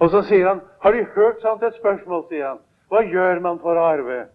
Og 0.00 0.10
så 0.10 0.22
sier 0.22 0.48
han, 0.48 0.60
'Har 0.80 0.92
De 0.92 1.04
hørt 1.04 1.40
sånt 1.42 1.62
et 1.62 1.74
spørsmål?' 1.74 2.28
sier 2.28 2.48
han. 2.48 2.58
'Hva 2.88 3.02
gjør 3.02 3.40
man 3.40 3.58
for 3.58 3.74
å 3.74 3.84
arve?' 3.92 4.26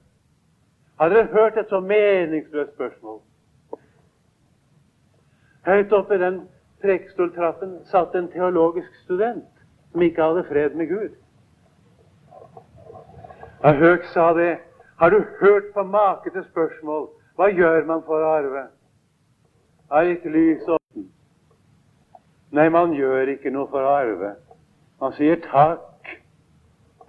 Har 1.00 1.10
dere 1.10 1.26
hørt 1.26 1.58
et 1.58 1.70
så 1.70 1.80
meningsløst 1.80 2.74
spørsmål? 2.74 3.20
Høyt 5.66 5.94
oppe 5.94 6.16
i 6.16 6.18
den 6.18 6.50
prekestoltrappen 6.82 7.80
satt 7.86 8.16
en 8.16 8.28
teologisk 8.32 8.96
student 9.04 9.44
som 9.92 10.02
ikke 10.02 10.24
hadde 10.24 10.44
fred 10.44 10.76
med 10.76 10.88
Gud. 10.88 11.16
Da 13.66 13.72
Høg 13.74 14.04
sa 14.14 14.34
det, 14.34 14.58
har 14.98 15.10
du 15.10 15.24
hørt 15.40 15.64
på 15.74 15.84
make 15.84 16.30
til 16.30 16.44
spørsmål? 16.52 17.08
Hva 17.36 17.48
gjør 17.50 17.86
man 17.90 18.04
for 18.06 18.22
å 18.22 18.28
arve? 18.38 18.62
Er 19.90 20.10
ikke 20.12 20.30
lys 20.30 20.68
åpen? 20.70 21.08
Nei, 22.54 22.68
man 22.70 22.94
gjør 22.94 23.32
ikke 23.34 23.50
noe 23.56 23.66
for 23.72 23.82
å 23.82 23.96
arve. 24.04 24.36
Man 25.02 25.18
sier 25.18 25.42
takk. 25.48 26.14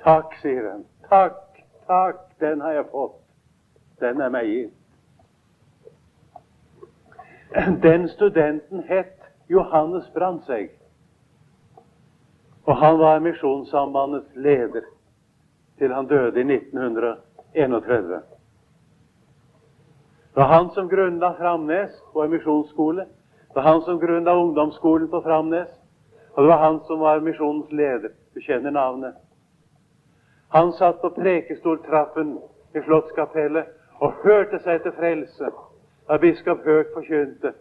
Takk, 0.01 0.33
sier 0.41 0.71
han. 0.71 0.87
Takk, 1.11 1.61
takk, 1.93 2.25
den 2.41 2.65
har 2.65 2.79
jeg 2.79 2.89
fått. 2.95 3.21
Den 4.01 4.25
er 4.25 4.33
meg 4.33 4.49
gitt. 4.49 4.75
Den 7.85 8.09
studenten 8.17 8.89
het 8.89 9.29
Johannes 9.53 10.09
Brandtzæg. 10.17 10.73
Og 12.65 12.77
han 12.81 12.99
var 13.05 13.21
Misjonssambandets 13.29 14.33
leder 14.41 14.96
til 15.79 15.93
han 15.93 16.07
døde 16.07 16.41
i 16.41 16.45
1931. 16.45 18.23
Det 20.35 20.43
var 20.43 20.49
han 20.53 20.71
som 20.71 20.89
grunnla 20.89 21.35
Framnes 21.39 22.03
på 22.13 22.23
en 22.23 22.31
misjonsskole. 22.31 23.07
Det 23.49 23.55
var 23.55 23.63
han 23.63 23.83
som 23.83 24.01
grunnla 24.01 24.35
ungdomsskolen 24.37 25.09
på 25.09 25.21
Framnes. 25.23 25.69
Og 26.33 26.43
det 26.43 26.49
var 26.49 26.59
han 26.59 26.81
som 26.87 27.01
var 27.01 27.21
misjonens 27.21 27.73
leder. 27.73 28.13
Du 28.35 28.41
kjenner 28.41 28.71
navnet. 28.71 29.15
Han 30.49 30.73
satt 30.73 31.01
på 31.01 31.11
prekestoltrappen 31.11 32.39
i 32.75 32.83
Slottskapellet 32.85 33.67
og 34.01 34.13
hørte 34.25 34.61
seg 34.65 34.83
til 34.85 34.93
frelse 34.99 35.51
da 36.07 36.19
biskop 36.23 36.65
Høeg 36.65 36.93
forkynte. 36.95 37.53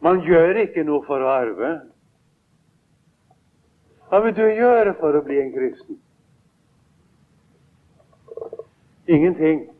Man 0.00 0.22
gjør 0.24 0.62
ikke 0.62 0.84
noe 0.86 1.02
for 1.06 1.20
å 1.20 1.32
arve. 1.34 1.72
Hva 4.08 4.22
vil 4.24 4.36
du 4.38 4.44
gjøre 4.46 4.94
for 5.00 5.18
å 5.18 5.24
bli 5.26 5.40
en 5.42 5.50
kristen? 5.52 5.98
Ingenting. 9.08 9.70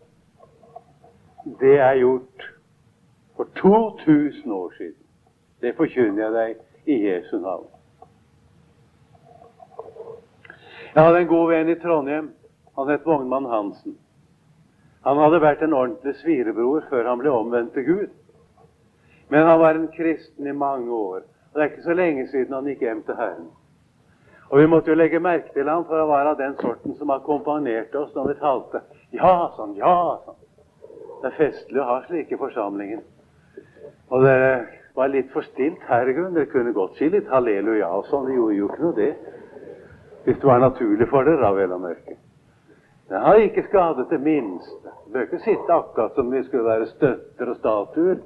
Det 1.61 1.79
er 1.79 1.99
gjort 1.99 2.55
for 3.37 3.49
2000 3.57 4.53
år 4.53 4.73
siden. 4.77 5.03
Det 5.61 5.75
forkynner 5.77 6.23
jeg 6.23 6.33
deg 6.33 6.55
i 6.87 6.97
Jesu 7.09 7.39
navn. 7.39 7.67
Jeg 10.95 11.05
hadde 11.05 11.21
en 11.21 11.29
god 11.29 11.49
venn 11.51 11.69
i 11.69 11.77
Trondheim. 11.83 12.31
Han 12.79 12.89
het 12.89 13.05
Vognmann 13.05 13.51
Hansen. 13.53 13.99
Han 15.05 15.21
hadde 15.21 15.43
vært 15.45 15.63
en 15.63 15.77
ordentlig 15.77 16.17
svirebror 16.23 16.89
før 16.89 17.11
han 17.11 17.21
ble 17.21 17.31
omvendt 17.31 17.77
til 17.77 17.85
Gud. 17.85 18.11
Men 19.29 19.45
han 19.45 19.61
var 19.61 19.77
en 19.77 19.91
kristen 19.93 20.47
i 20.47 20.57
mange 20.57 20.91
år. 20.91 21.21
Og 21.21 21.55
det 21.55 21.63
er 21.63 21.71
ikke 21.71 21.91
så 21.91 22.01
lenge 22.01 22.29
siden 22.33 22.57
han 22.57 22.73
gikk 22.73 22.81
hjem 22.81 23.05
til 23.05 23.21
Herren. 23.21 23.51
Og 24.49 24.59
vi 24.59 24.67
måtte 24.67 24.91
jo 24.91 24.97
legge 24.97 25.21
merke 25.21 25.53
til 25.53 25.69
ham, 25.69 25.85
for 25.85 26.01
han 26.01 26.09
var 26.09 26.31
av 26.31 26.39
den 26.39 26.55
sorten 26.61 26.95
som 26.97 27.11
akkompagnerte 27.13 28.01
oss 28.01 28.15
når 28.17 28.31
vi 28.31 28.37
talte. 28.41 28.81
Ja, 29.13 29.33
sånn, 29.57 29.75
ja, 29.77 29.95
sånn. 30.25 30.39
Det 31.21 31.29
er 31.29 31.37
festlig 31.37 31.81
å 31.83 31.89
ha 31.89 31.97
slike 32.07 32.39
forsamlinger. 32.41 33.03
Og 34.09 34.25
dere 34.25 34.53
var 34.97 35.11
litt 35.13 35.29
for 35.35 35.45
stilt 35.51 35.83
her 35.89 36.09
i 36.09 36.15
grunnen. 36.17 36.37
Dere 36.39 36.49
kunne 36.53 36.73
godt 36.77 36.97
si 36.97 37.11
litt 37.13 37.29
halleluja 37.29 37.91
og 37.93 38.07
sånn. 38.09 38.29
Det 38.31 38.39
gjorde 38.39 38.57
jo 38.57 38.71
ikke 38.71 38.85
noe, 38.87 38.95
det. 38.97 39.11
Hvis 40.25 40.41
det 40.41 40.49
var 40.49 40.65
naturlig 40.65 41.09
for 41.11 41.29
dere, 41.29 41.43
da, 41.43 41.53
vel 41.57 41.75
å 41.77 41.81
merke. 41.83 42.17
Det 43.09 43.21
har 43.25 43.41
ikke 43.41 43.67
skadet 43.69 44.09
det 44.11 44.21
minste. 44.21 44.95
Du 45.07 45.13
bør 45.13 45.27
ikke 45.27 45.43
sitte 45.45 45.77
akkurat 45.77 46.17
som 46.17 46.33
vi 46.33 46.43
skulle 46.47 46.69
være 46.69 46.89
støtter 46.95 47.53
og 47.53 47.61
statuer. 47.61 48.17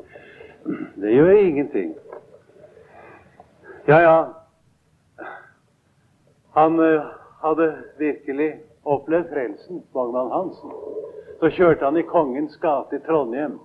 Det 1.03 1.16
gjør 1.16 1.33
ingenting. 1.39 1.93
Ja, 3.89 3.99
ja. 3.99 4.16
Han 6.55 6.80
uh, 6.80 7.03
hadde 7.40 7.68
virkelig 7.98 8.61
opplevd 8.82 9.28
frelsen, 9.32 9.82
Magnan 9.94 10.30
Hansen. 10.30 10.70
Så 11.40 11.50
kjørte 11.50 11.84
han 11.84 11.96
i 11.96 12.07
Kongens 12.07 12.57
gate 12.61 12.96
i 12.96 13.03
Trondheim. 13.07 13.59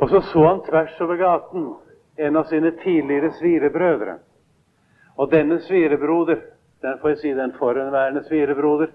Og 0.00 0.10
så 0.10 0.20
så 0.20 0.44
han 0.46 0.60
tvers 0.66 1.00
over 1.00 1.16
gaten 1.16 1.72
en 2.16 2.36
av 2.36 2.44
sine 2.50 2.70
tidligere 2.82 3.32
svirebrødre. 3.38 4.18
Og 5.16 5.30
denne 5.30 5.60
svirebroder, 5.60 6.38
den 6.82 6.98
får 7.00 7.08
jeg 7.08 7.18
si 7.18 7.34
den 7.34 7.52
forhenværende 7.58 8.24
svirebroder, 8.28 8.92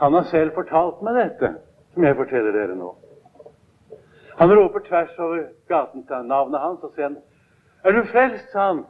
han 0.00 0.12
har 0.12 0.22
selv 0.22 0.54
fortalt 0.54 1.02
meg 1.02 1.18
dette, 1.18 1.54
som 1.94 2.04
jeg 2.04 2.16
forteller 2.16 2.52
dere 2.52 2.78
nå. 2.78 2.94
Han 4.38 4.54
roper 4.58 4.82
tvers 4.88 5.18
over 5.18 5.44
gaten 5.68 6.06
til 6.06 6.26
navnet 6.26 6.60
hans 6.60 6.82
og 6.82 6.92
sier 6.94 7.08
han, 7.08 7.18
'Er 7.84 7.92
du 7.92 8.02
frelst?' 8.02 8.52
sa 8.52 8.66
han. 8.66 8.84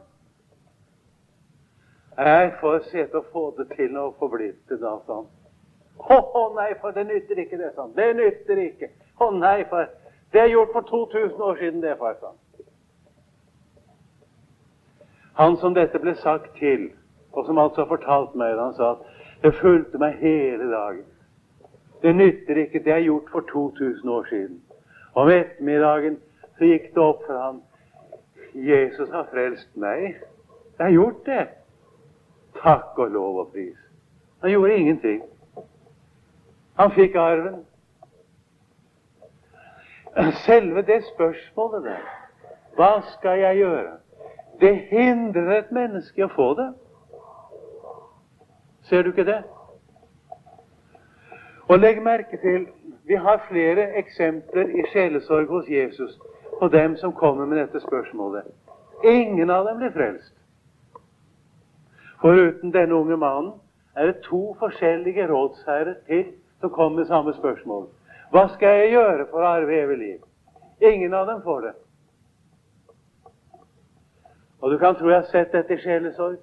Jeg 2.17 2.53
får 2.61 2.79
se 2.79 3.03
til 3.07 3.19
å 3.19 3.25
få 3.31 3.49
det 3.57 3.65
til 3.75 3.97
få 4.19 4.27
blitt 4.31 4.69
det, 4.69 4.79
da, 4.79 4.93
sa 5.05 5.17
han. 5.19 5.25
Å, 5.99 6.43
nei, 6.55 6.69
for 6.79 6.95
det 6.95 7.03
nytter 7.07 7.41
ikke, 7.43 7.57
det, 7.59 7.73
sa 7.75 7.81
han. 7.81 7.95
Det 7.95 8.07
nytter 8.15 8.61
ikke. 8.63 8.89
Å 9.19 9.29
nei, 9.35 9.65
for 9.69 9.89
det 10.31 10.41
er 10.41 10.53
gjort 10.53 10.71
for 10.71 10.87
2000 10.87 11.41
år 11.41 11.59
siden, 11.59 11.81
det, 11.83 11.97
far, 11.99 12.15
sa 12.21 12.31
han. 12.31 12.39
Han 15.35 15.57
som 15.59 15.75
dette 15.75 15.99
ble 15.99 16.15
sagt 16.21 16.55
til, 16.59 16.87
og 17.35 17.45
som 17.45 17.59
altså 17.59 17.83
har 17.83 17.91
fortalt 17.91 18.35
meg 18.39 18.53
det, 18.55 18.63
han 18.63 18.77
sa 18.77 18.93
at 18.95 19.43
det 19.43 19.51
fulgte 19.59 19.99
meg 19.99 20.15
hele 20.23 20.69
dagen. 20.71 21.03
Det 22.01 22.15
nytter 22.15 22.61
ikke, 22.63 22.83
det 22.85 22.93
er 22.93 23.03
gjort 23.03 23.27
for 23.33 23.43
2000 23.51 24.09
år 24.09 24.31
siden. 24.31 24.61
Om 25.15 25.31
ettermiddagen 25.35 26.17
så 26.55 26.71
gikk 26.71 26.93
det 26.95 27.03
opp 27.03 27.27
for 27.27 27.39
ham 27.39 27.61
Jesus 28.55 29.11
har 29.11 29.27
frelst 29.31 29.67
meg. 29.75 30.15
Jeg 30.77 30.83
har 30.85 30.95
gjort 30.95 31.25
det. 31.27 31.47
Takk 32.65 32.99
og 32.99 33.11
lov 33.13 33.39
og 33.39 33.51
pris. 33.53 33.77
Han 34.41 34.51
gjorde 34.51 34.75
ingenting. 34.75 35.23
Han 36.79 36.91
fikk 36.91 37.15
arven. 37.15 37.59
Selve 40.45 40.81
det 40.81 41.03
spørsmålet 41.13 41.83
der 41.83 42.03
Hva 42.75 43.01
skal 43.11 43.39
jeg 43.39 43.57
gjøre? 43.57 43.91
Det 44.61 44.75
hindrer 44.89 45.57
et 45.57 45.71
menneske 45.71 46.25
å 46.25 46.31
få 46.31 46.47
det. 46.57 46.69
Ser 48.89 49.03
du 49.03 49.11
ikke 49.11 49.27
det? 49.27 49.41
Og 51.67 51.79
legg 51.79 52.01
merke 52.03 52.39
til 52.41 52.67
vi 53.05 53.15
har 53.15 53.45
flere 53.49 53.91
eksempler 54.01 54.73
i 54.79 54.85
sjelesorg 54.93 55.47
hos 55.49 55.69
Jesus 55.69 56.17
på 56.59 56.67
dem 56.67 56.97
som 56.97 57.13
kommer 57.13 57.45
med 57.45 57.61
dette 57.61 57.79
spørsmålet. 57.79 58.43
Ingen 59.03 59.49
av 59.49 59.65
dem 59.65 59.77
blir 59.77 59.93
frelst. 59.93 60.34
Foruten 62.25 62.73
denne 62.73 62.95
unge 62.95 63.17
mannen 63.21 63.51
er 63.95 64.07
det 64.09 64.23
to 64.25 64.55
forskjellige 64.59 65.27
rådsherrer 65.29 65.93
til 66.07 66.31
som 66.59 66.69
kommer 66.69 66.97
med 66.97 67.05
samme 67.05 67.33
spørsmål. 67.33 67.83
Hva 68.33 68.47
skal 68.55 68.79
jeg 68.79 68.95
gjøre 68.95 69.27
for 69.29 69.45
å 69.45 69.51
arve 69.59 69.75
evig 69.77 69.97
liv? 69.99 70.23
Ingen 70.81 71.13
av 71.13 71.27
dem 71.29 71.43
får 71.45 71.61
det. 71.67 71.73
Og 74.57 74.73
du 74.73 74.79
kan 74.81 74.97
tro 74.97 75.13
jeg 75.13 75.21
har 75.21 75.29
sett 75.29 75.53
dette 75.53 75.77
i 75.77 75.83
sjelesorg. 75.85 76.41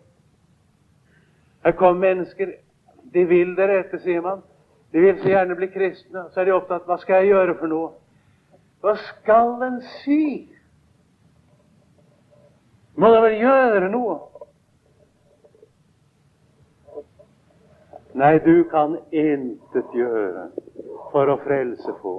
Her 1.66 1.74
kommer 1.83 2.07
mennesker. 2.07 2.55
De 3.14 3.26
vil 3.26 3.57
det 3.59 3.66
rette, 3.66 3.99
sier 4.07 4.22
man. 4.22 4.47
De 4.95 5.03
vil 5.03 5.18
så 5.18 5.35
gjerne 5.35 5.59
bli 5.59 5.66
kristne. 5.74 6.28
Så 6.30 6.41
er 6.41 6.47
de 6.47 6.59
opptatt 6.61 6.87
hva 6.87 7.03
skal 7.03 7.24
jeg 7.24 7.35
gjøre 7.35 7.59
for 7.59 7.74
noe? 7.74 7.95
Hva 8.87 8.95
skal 9.03 9.57
en 9.66 9.83
si? 10.05 10.47
Må 12.95 13.11
da 13.11 13.26
vel 13.26 13.41
gjøre 13.43 13.91
noe? 13.91 14.20
Nei, 18.15 18.39
du 18.45 18.65
kan 18.69 18.99
intet 19.11 19.95
gjøre 19.97 20.51
for 21.13 21.31
å 21.33 21.39
frelse 21.45 21.95
få. 22.03 22.17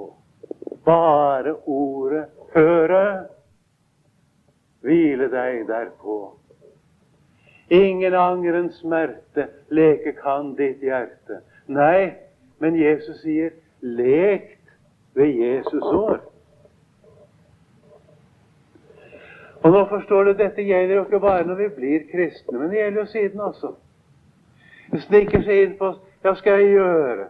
Bare 0.84 1.54
ordet 1.70 2.24
høre, 2.54 3.04
hvile 4.84 5.28
deg 5.30 5.62
derpå. 5.68 6.18
Ingen 7.74 8.14
angrens 8.14 8.80
smerte 8.82 9.48
leke 9.70 10.12
kan 10.18 10.52
ditt 10.58 10.82
hjerte. 10.84 11.40
Nei, 11.66 12.12
men 12.60 12.76
Jesus 12.76 13.22
sier 13.22 13.54
'lekt 13.80 14.74
ved 15.14 15.30
Jesus 15.30 15.82
år'. 15.82 16.20
Og 19.64 19.72
nå 19.72 19.86
forstår 19.88 20.24
du, 20.24 20.32
Dette 20.32 20.62
gjelder 20.62 20.94
jo 20.94 21.04
ikke 21.04 21.20
bare 21.20 21.46
når 21.46 21.54
vi 21.54 21.68
blir 21.68 22.00
kristne, 22.12 22.58
men 22.58 22.70
det 22.70 22.78
gjelder 22.78 23.00
jo 23.00 23.06
siden 23.06 23.40
også. 23.40 23.74
Sniker 24.92 25.42
seg 25.42 25.62
inn 25.62 25.78
på. 25.78 25.94
Hva 26.22 26.34
skal 26.38 26.60
jeg 26.60 26.76
gjøre? 26.76 27.28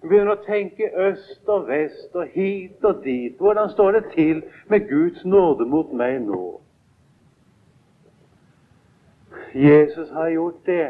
Begynner 0.00 0.32
å 0.32 0.44
tenke 0.46 0.88
øst 1.08 1.48
og 1.52 1.68
vest 1.68 2.16
og 2.16 2.28
hit 2.32 2.84
og 2.84 3.02
dit. 3.04 3.36
Hvordan 3.36 3.70
står 3.70 3.92
det 3.98 4.04
til 4.14 4.42
med 4.68 4.88
Guds 4.88 5.24
nåde 5.24 5.66
mot 5.68 5.92
meg 5.92 6.22
nå? 6.24 6.60
Jesus 9.54 10.10
har 10.10 10.28
gjort 10.28 10.66
det. 10.66 10.88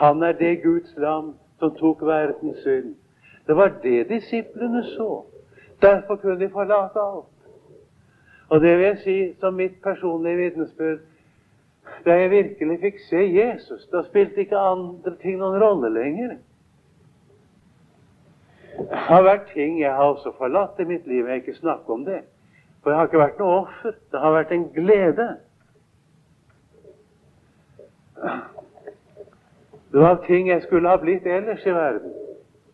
Han 0.00 0.22
er 0.22 0.32
det 0.32 0.62
Guds 0.62 0.94
lam 0.96 1.34
som 1.58 1.74
tok 1.76 2.02
verdens 2.06 2.62
synd. 2.64 2.94
Det 3.46 3.56
var 3.56 3.74
det 3.82 4.08
disiplene 4.08 4.84
så. 4.84 5.24
Derfor 5.82 6.16
kunne 6.16 6.40
de 6.40 6.50
forlate 6.50 7.00
alt. 7.00 7.32
Og 8.48 8.60
det 8.60 8.76
vil 8.78 8.86
jeg 8.86 8.98
si 8.98 9.18
som 9.40 9.54
mitt 9.54 9.82
personlige 9.82 10.36
vitnesbyrd. 10.36 10.98
Da 12.04 12.14
jeg 12.20 12.30
virkelig 12.30 12.80
fikk 12.80 13.00
se 13.08 13.22
Jesus, 13.34 13.86
da 13.92 14.02
spilte 14.06 14.44
ikke 14.44 14.58
andre 14.58 15.14
ting 15.22 15.40
noen 15.40 15.58
rolle 15.62 15.90
lenger. 15.90 16.36
Det 18.76 19.02
har 19.08 19.24
vært 19.24 19.48
ting 19.54 19.80
jeg 19.80 19.92
har 19.92 20.04
også 20.04 20.34
forlatt 20.38 20.80
i 20.80 20.86
mitt 20.86 21.06
liv. 21.06 21.24
Jeg 21.24 21.32
har 21.32 21.42
ikke 21.42 21.58
snakket 21.58 21.90
om 21.90 22.04
det. 22.04 22.20
For 22.82 22.92
jeg 22.92 22.98
har 22.98 23.08
ikke 23.08 23.22
vært 23.22 23.40
noe 23.40 23.56
offer. 23.62 23.96
Det 24.12 24.20
har 24.20 24.34
vært 24.36 24.52
en 24.54 24.68
glede. 24.74 25.26
Det 29.92 30.02
var 30.02 30.22
ting 30.26 30.48
jeg 30.48 30.62
skulle 30.62 30.92
ha 30.92 31.00
blitt 31.00 31.26
ellers 31.26 31.66
i 31.66 31.74
verden. 31.74 32.14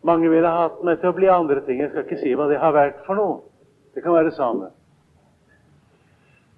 Mange 0.03 0.29
ville 0.29 0.47
ha 0.49 0.67
hatt 0.67 0.83
meg 0.83 0.99
til 0.99 1.13
å 1.13 1.15
bli 1.17 1.29
andre 1.31 1.63
ting. 1.63 1.79
Jeg 1.79 1.93
skal 1.93 2.03
ikke 2.03 2.19
si 2.19 2.33
hva 2.35 2.49
det 2.51 2.59
har 2.59 2.75
vært 2.75 3.01
for 3.07 3.15
noe. 3.15 3.39
Det 3.95 4.03
kan 4.03 4.13
være 4.13 4.29
det 4.31 4.37
samme. 4.37 4.69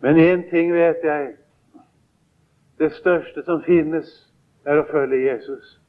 Men 0.01 0.17
én 0.17 0.47
ting 0.49 0.73
vet 0.73 1.03
jeg. 1.05 1.35
Det 2.79 2.91
største 2.91 3.43
som 3.43 3.63
finnes, 3.63 4.07
er 4.65 4.81
å 4.81 4.87
følge 4.89 5.21
Jesus. 5.27 5.79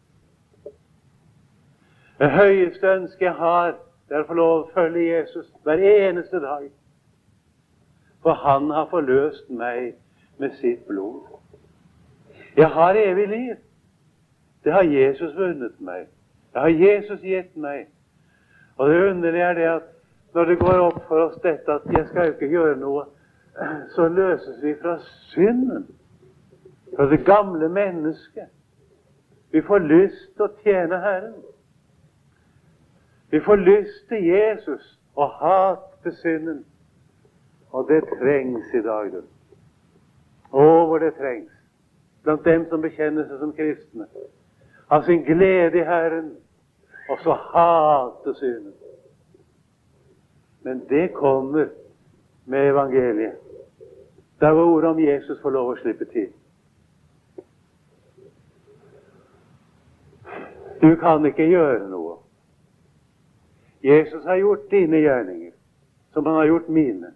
Det 2.18 2.28
høyeste 2.30 2.89
ønsket 2.89 3.26
jeg 3.26 3.37
har, 3.39 3.74
det 4.09 4.16
er 4.16 4.24
å 4.24 4.28
få 4.28 4.37
lov 4.39 4.53
å 4.59 4.68
følge 4.74 5.07
Jesus 5.09 5.49
hver 5.64 5.82
eneste 5.82 6.41
dag. 6.41 6.68
For 8.22 8.39
han 8.45 8.70
har 8.70 8.89
forløst 8.91 9.51
meg 9.51 9.97
med 10.39 10.55
sitt 10.61 10.87
blod. 10.87 11.26
Jeg 12.57 12.68
har 12.72 12.97
evig 12.97 13.26
liv. 13.28 13.57
Det 14.64 14.72
har 14.72 14.82
Jesus 14.82 15.34
vunnet 15.37 15.80
meg. 15.80 16.07
Det 16.53 16.61
har 16.61 16.72
Jesus 16.72 17.20
gitt 17.20 17.57
meg. 17.57 17.87
Og 18.76 18.91
det 18.91 19.03
underlige 19.11 19.45
er 19.45 19.55
det 19.55 19.68
at 19.74 19.93
når 20.34 20.45
det 20.45 20.59
går 20.59 20.80
opp 20.80 21.05
for 21.09 21.26
oss 21.28 21.37
dette 21.43 21.72
at 21.72 21.84
jeg 21.93 22.09
skal 22.09 22.26
jo 22.26 22.32
ikke 22.37 22.53
gjøre 22.53 22.78
noe 22.80 23.07
så 23.95 24.09
løses 24.09 24.62
vi 24.62 24.74
fra 24.82 24.99
synden, 25.32 25.87
fra 26.97 27.11
det 27.11 27.24
gamle 27.24 27.68
mennesket. 27.68 28.49
Vi 29.51 29.62
får 29.62 29.78
lyst 29.78 30.32
til 30.36 30.44
å 30.47 30.55
tjene 30.62 31.01
Herren. 31.01 31.34
Vi 33.30 33.40
får 33.40 33.57
lyst 33.57 34.09
til 34.09 34.24
Jesus 34.24 34.86
og 35.16 35.30
hat 35.40 35.84
til 36.03 36.16
synden. 36.22 36.64
Og 37.70 37.88
det 37.88 38.03
trengs 38.18 38.74
i 38.74 38.82
dag, 38.82 39.12
du. 39.12 39.22
Å, 40.53 40.64
hvor 40.88 40.99
det 41.03 41.14
trengs. 41.18 41.53
Blant 42.24 42.44
dem 42.44 42.64
som 42.70 42.82
bekjenner 42.82 43.26
seg 43.28 43.42
som 43.42 43.53
kristne. 43.57 44.07
Av 44.90 45.05
sin 45.05 45.24
glede 45.26 45.82
i 45.82 45.84
Herren, 45.84 46.30
og 47.11 47.20
så 47.22 47.34
hate 47.53 48.34
synden. 48.38 48.72
Men 50.62 50.82
det 50.88 51.12
kommer 51.14 51.68
med 52.47 52.70
evangeliet. 52.70 53.36
Der 54.40 54.53
hvor 54.53 54.64
ordet 54.64 54.90
om 54.90 55.01
Jesus 55.01 55.40
får 55.42 55.51
lov 55.51 55.74
å 55.74 55.78
slippe 55.82 56.09
til. 56.12 56.32
Du 60.81 60.97
kan 60.97 61.27
ikke 61.27 61.49
gjøre 61.49 61.89
noe. 61.89 62.18
Jesus 63.85 64.24
har 64.24 64.37
gjort 64.37 64.70
dine 64.70 65.01
gjerninger, 65.01 65.53
som 66.12 66.27
han 66.27 66.35
har 66.35 66.47
gjort 66.51 66.68
mine. 66.68 67.12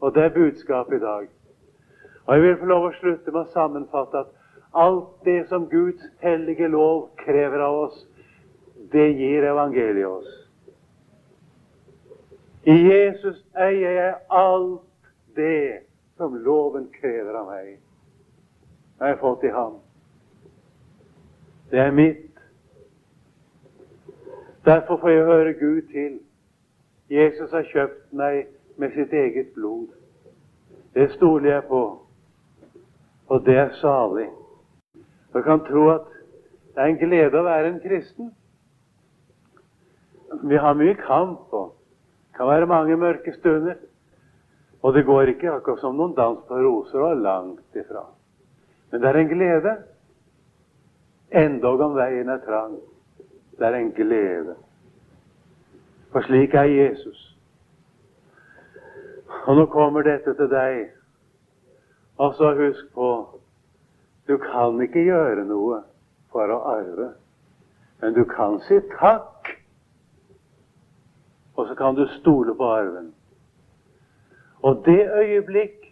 Og 0.00 0.14
det 0.14 0.22
er 0.24 0.34
budskapet 0.34 0.96
i 0.96 1.00
dag. 1.00 1.28
Og 2.26 2.34
Jeg 2.34 2.42
vil 2.42 2.56
få 2.58 2.66
lov 2.66 2.86
å 2.88 2.92
slutte 3.00 3.32
med 3.32 3.40
å 3.40 3.52
sammenfatte 3.52 4.22
at 4.24 4.30
alt 4.72 5.24
det 5.24 5.48
som 5.48 5.68
Guds 5.68 6.04
hellige 6.22 6.68
lov 6.68 7.08
krever 7.18 7.58
av 7.58 7.78
oss, 7.86 8.06
det 8.92 9.08
gir 9.18 9.44
evangeliet 9.44 10.06
oss. 10.06 10.30
I 12.64 12.76
Jesus 12.76 13.44
eier 13.56 13.92
jeg 13.96 14.14
alt 14.28 15.12
det 15.36 15.82
som 16.16 16.36
loven 16.44 16.88
krever 17.00 17.34
av 17.34 17.48
meg. 17.48 17.78
Det 18.96 19.04
har 19.04 19.14
jeg 19.14 19.20
fått 19.20 19.44
i 19.44 19.52
ham. 19.54 19.78
Det 21.70 21.80
er 21.80 21.94
mitt. 21.94 22.29
Derfor 24.64 24.96
får 24.96 25.08
jeg 25.08 25.24
høre 25.24 25.52
Gud 25.52 25.82
til. 25.82 26.18
Jesus 27.10 27.50
har 27.50 27.62
kjøpt 27.62 28.12
meg 28.12 28.46
med 28.76 28.92
sitt 28.94 29.12
eget 29.12 29.48
blod. 29.54 29.88
Det 30.94 31.10
stoler 31.10 31.50
jeg 31.50 31.64
på, 31.68 31.82
og 33.28 33.44
det 33.46 33.56
er 33.56 33.72
salig. 33.80 34.28
Jeg 35.34 35.44
kan 35.44 35.64
tro 35.64 35.88
at 35.88 36.06
det 36.74 36.82
er 36.82 36.90
en 36.90 36.98
glede 36.98 37.38
å 37.38 37.46
være 37.46 37.70
en 37.70 37.80
kristen. 37.82 38.32
Vi 40.42 40.58
har 40.58 40.78
mye 40.78 40.94
kamp, 40.98 41.52
og 41.52 41.72
det 42.28 42.36
kan 42.38 42.50
være 42.50 42.70
mange 42.70 42.96
mørke 42.96 43.34
stunder. 43.38 43.78
Og 44.82 44.94
det 44.94 45.04
går 45.06 45.34
ikke 45.34 45.52
akkurat 45.52 45.80
som 45.80 45.96
noen 45.96 46.14
dans 46.16 46.40
på 46.48 46.58
roser, 46.58 47.00
og 47.00 47.24
langt 47.24 47.76
ifra. 47.76 48.06
Men 48.90 49.02
det 49.02 49.08
er 49.08 49.18
en 49.20 49.32
glede, 49.34 49.74
endog 51.30 51.80
om 51.80 51.98
veien 51.98 52.28
er 52.28 52.42
trang. 52.46 52.78
Det 53.60 53.68
er 53.68 53.74
en 53.76 53.92
glede. 53.92 54.54
For 56.12 56.20
slik 56.20 56.54
er 56.54 56.62
Jesus. 56.62 57.36
Og 59.44 59.56
nå 59.56 59.66
kommer 59.66 60.02
dette 60.02 60.32
til 60.34 60.48
deg. 60.50 60.88
Og 62.16 62.34
så 62.34 62.54
husk 62.56 62.94
på 62.94 63.10
du 64.28 64.36
kan 64.38 64.80
ikke 64.80 65.02
gjøre 65.04 65.44
noe 65.44 65.82
for 66.32 66.52
å 66.54 66.58
arve, 66.72 67.08
men 68.00 68.14
du 68.14 68.22
kan 68.24 68.60
si 68.68 68.78
takk. 68.94 69.48
Og 71.58 71.68
så 71.68 71.74
kan 71.76 71.98
du 71.98 72.06
stole 72.20 72.54
på 72.56 72.68
arven. 72.72 73.10
Og 74.62 74.84
det 74.86 75.02
øyeblikk 75.18 75.90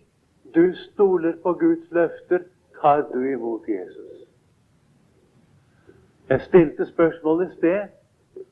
du 0.55 0.71
stoler 0.87 1.37
på 1.43 1.53
Guds 1.53 1.91
løfter, 1.91 2.47
tar 2.81 3.05
du 3.13 3.21
imot 3.33 3.69
Jesus. 3.69 4.18
Jeg 6.29 6.41
stilte 6.41 6.87
spørsmålet 6.87 7.53
i 7.53 7.57
sted 7.57 7.89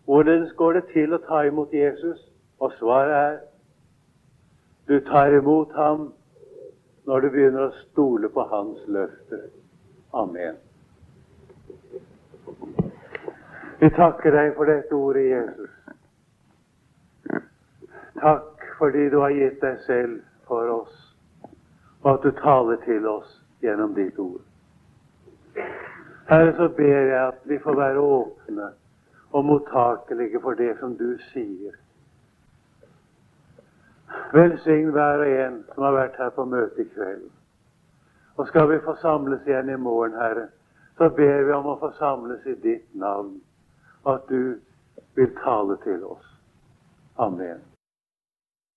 hvordan 0.04 0.50
går 0.56 0.72
det 0.72 0.84
til 0.92 1.14
å 1.14 1.18
ta 1.18 1.42
imot 1.46 1.72
Jesus, 1.74 2.20
og 2.58 2.72
svaret 2.78 3.12
er 3.14 3.36
du 4.88 5.00
tar 5.00 5.34
imot 5.34 5.72
ham 5.74 6.12
når 7.06 7.20
du 7.20 7.30
begynner 7.30 7.66
å 7.66 7.74
stole 7.80 8.28
på 8.32 8.44
hans 8.50 8.78
løfter. 8.86 9.48
Amen. 10.14 10.56
Vi 13.80 13.90
takker 13.98 14.32
deg 14.32 14.54
for 14.56 14.70
dette 14.70 14.94
ordet, 14.94 15.26
Jesus. 15.30 15.72
Takk 18.22 18.64
fordi 18.78 19.08
du 19.12 19.18
har 19.20 19.34
gitt 19.36 19.60
deg 19.60 19.82
selv 19.86 20.22
for 20.48 20.70
oss, 20.70 20.96
og 22.02 22.14
at 22.14 22.24
du 22.24 22.30
taler 22.40 22.80
til 22.86 23.06
oss 23.10 23.36
gjennom 23.62 23.92
ditt 23.98 24.18
ord. 24.22 24.40
Herre, 26.28 26.52
så 26.56 26.68
ber 26.68 26.84
jeg 26.84 27.28
at 27.28 27.40
vi 27.44 27.58
får 27.58 27.76
være 27.76 27.98
åpne 27.98 28.70
og 29.32 29.44
mottakelige 29.44 30.40
for 30.42 30.58
det 30.58 30.72
som 30.80 30.96
du 30.98 31.18
sier. 31.30 31.76
Velsign 34.32 34.90
hver 34.90 35.22
og 35.22 35.30
en 35.30 35.60
som 35.74 35.86
har 35.86 35.94
vært 35.94 36.18
her 36.18 36.32
på 36.34 36.44
møte 36.44 36.82
i 36.82 36.88
kveld. 36.94 37.28
Og 38.36 38.48
skal 38.48 38.70
vi 38.70 38.80
få 38.84 38.96
samles 39.00 39.46
igjen 39.46 39.70
i 39.70 39.78
morgen, 39.80 40.18
Herre, 40.18 40.48
så 40.98 41.08
ber 41.08 41.44
vi 41.44 41.52
om 41.52 41.70
å 41.72 41.78
få 41.80 41.92
samles 41.98 42.46
i 42.46 42.56
ditt 42.62 42.88
navn, 42.94 43.38
og 44.04 44.14
at 44.14 44.28
du 44.28 44.58
vil 45.14 45.32
tale 45.44 45.78
til 45.84 46.04
oss. 46.04 46.26
Amen. 47.18 47.62